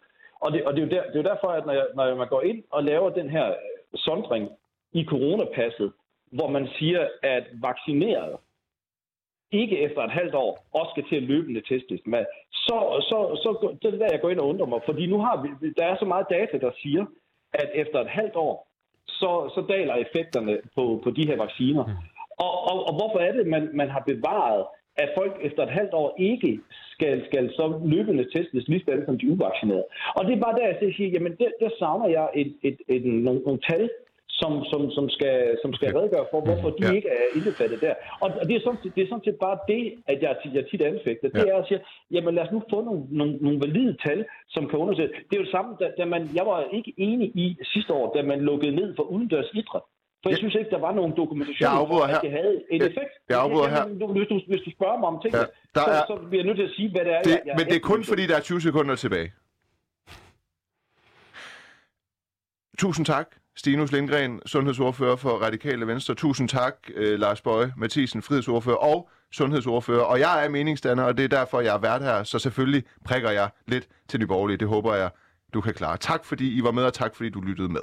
[0.45, 2.15] Og det, og det, er, jo der, det er jo derfor, at når, jeg, når
[2.15, 3.55] man går ind og laver den her
[3.95, 4.49] sondring
[4.93, 5.91] i coronapasset,
[6.31, 8.37] hvor man siger, at vaccineret
[9.51, 12.77] ikke efter et halvt år også skal til at løbende testes med, så,
[13.09, 13.49] så, så
[13.81, 14.81] det er der, jeg går ind og undrer mig.
[14.85, 17.05] Fordi nu har vi, der er så meget data, der siger,
[17.53, 18.67] at efter et halvt år,
[19.07, 21.83] så, så daler effekterne på, på de her vacciner.
[22.45, 24.65] Og, og, og hvorfor er det, man, man har bevaret,
[24.97, 26.59] at folk efter et halvt år ikke
[26.93, 29.85] skal, skal så løbende testes lige sådan som de uvaccinerede.
[30.17, 33.05] Og det er bare der, jeg siger, jamen der, der savner jeg et, et, et,
[33.05, 33.89] nogle, nogle tal,
[34.41, 36.93] som, som, som, skal, som skal redegøre for, hvorfor de Ja.
[36.97, 37.93] ikke er indbefattet der.
[38.23, 40.81] Og og det er sådan, det er sådan set bare det, at jeg, jeg tit
[40.81, 41.29] anfægter.
[41.29, 41.51] Det Ja.
[41.51, 41.79] er at sige,
[42.11, 45.07] jamen lad os nu få nogle, nogle, nogle valide tal, som kan undersøge.
[45.27, 48.05] Det er jo det samme, da, da man, jeg var ikke enig i sidste år,
[48.15, 49.81] da man lukkede ned for udendørs idræt.
[50.25, 52.15] For jeg synes ikke, der var nogen dokumentation for, her.
[52.17, 53.11] at det havde en Jeg- effekt.
[53.29, 53.83] jeg afbryder her.
[54.17, 55.39] Hvis du, hvis du spørger mig om ting, Ja,
[55.75, 57.41] der så, er- så bliver jeg nødt til at sige, hvad det er, Det, jeg,
[57.45, 59.29] jeg men det er kun fordi, der er 20 sekunder tilbage.
[62.77, 66.13] Tusind tak, Stinus Lindgren, sundhedsordfører for Radikale Venstre.
[66.15, 70.01] Tusind tak, øh, Lars Bøje Mathisen, frihedsordfører og sundhedsordfører.
[70.03, 72.23] Og jeg er meningsdanner, og det er derfor, jeg er vært her.
[72.23, 74.57] Så selvfølgelig prikker jeg lidt til de borgerlige.
[74.57, 75.09] Det håber jeg,
[75.53, 75.97] du kan klare.
[75.97, 77.81] Tak fordi I var med, og tak fordi du lyttede med.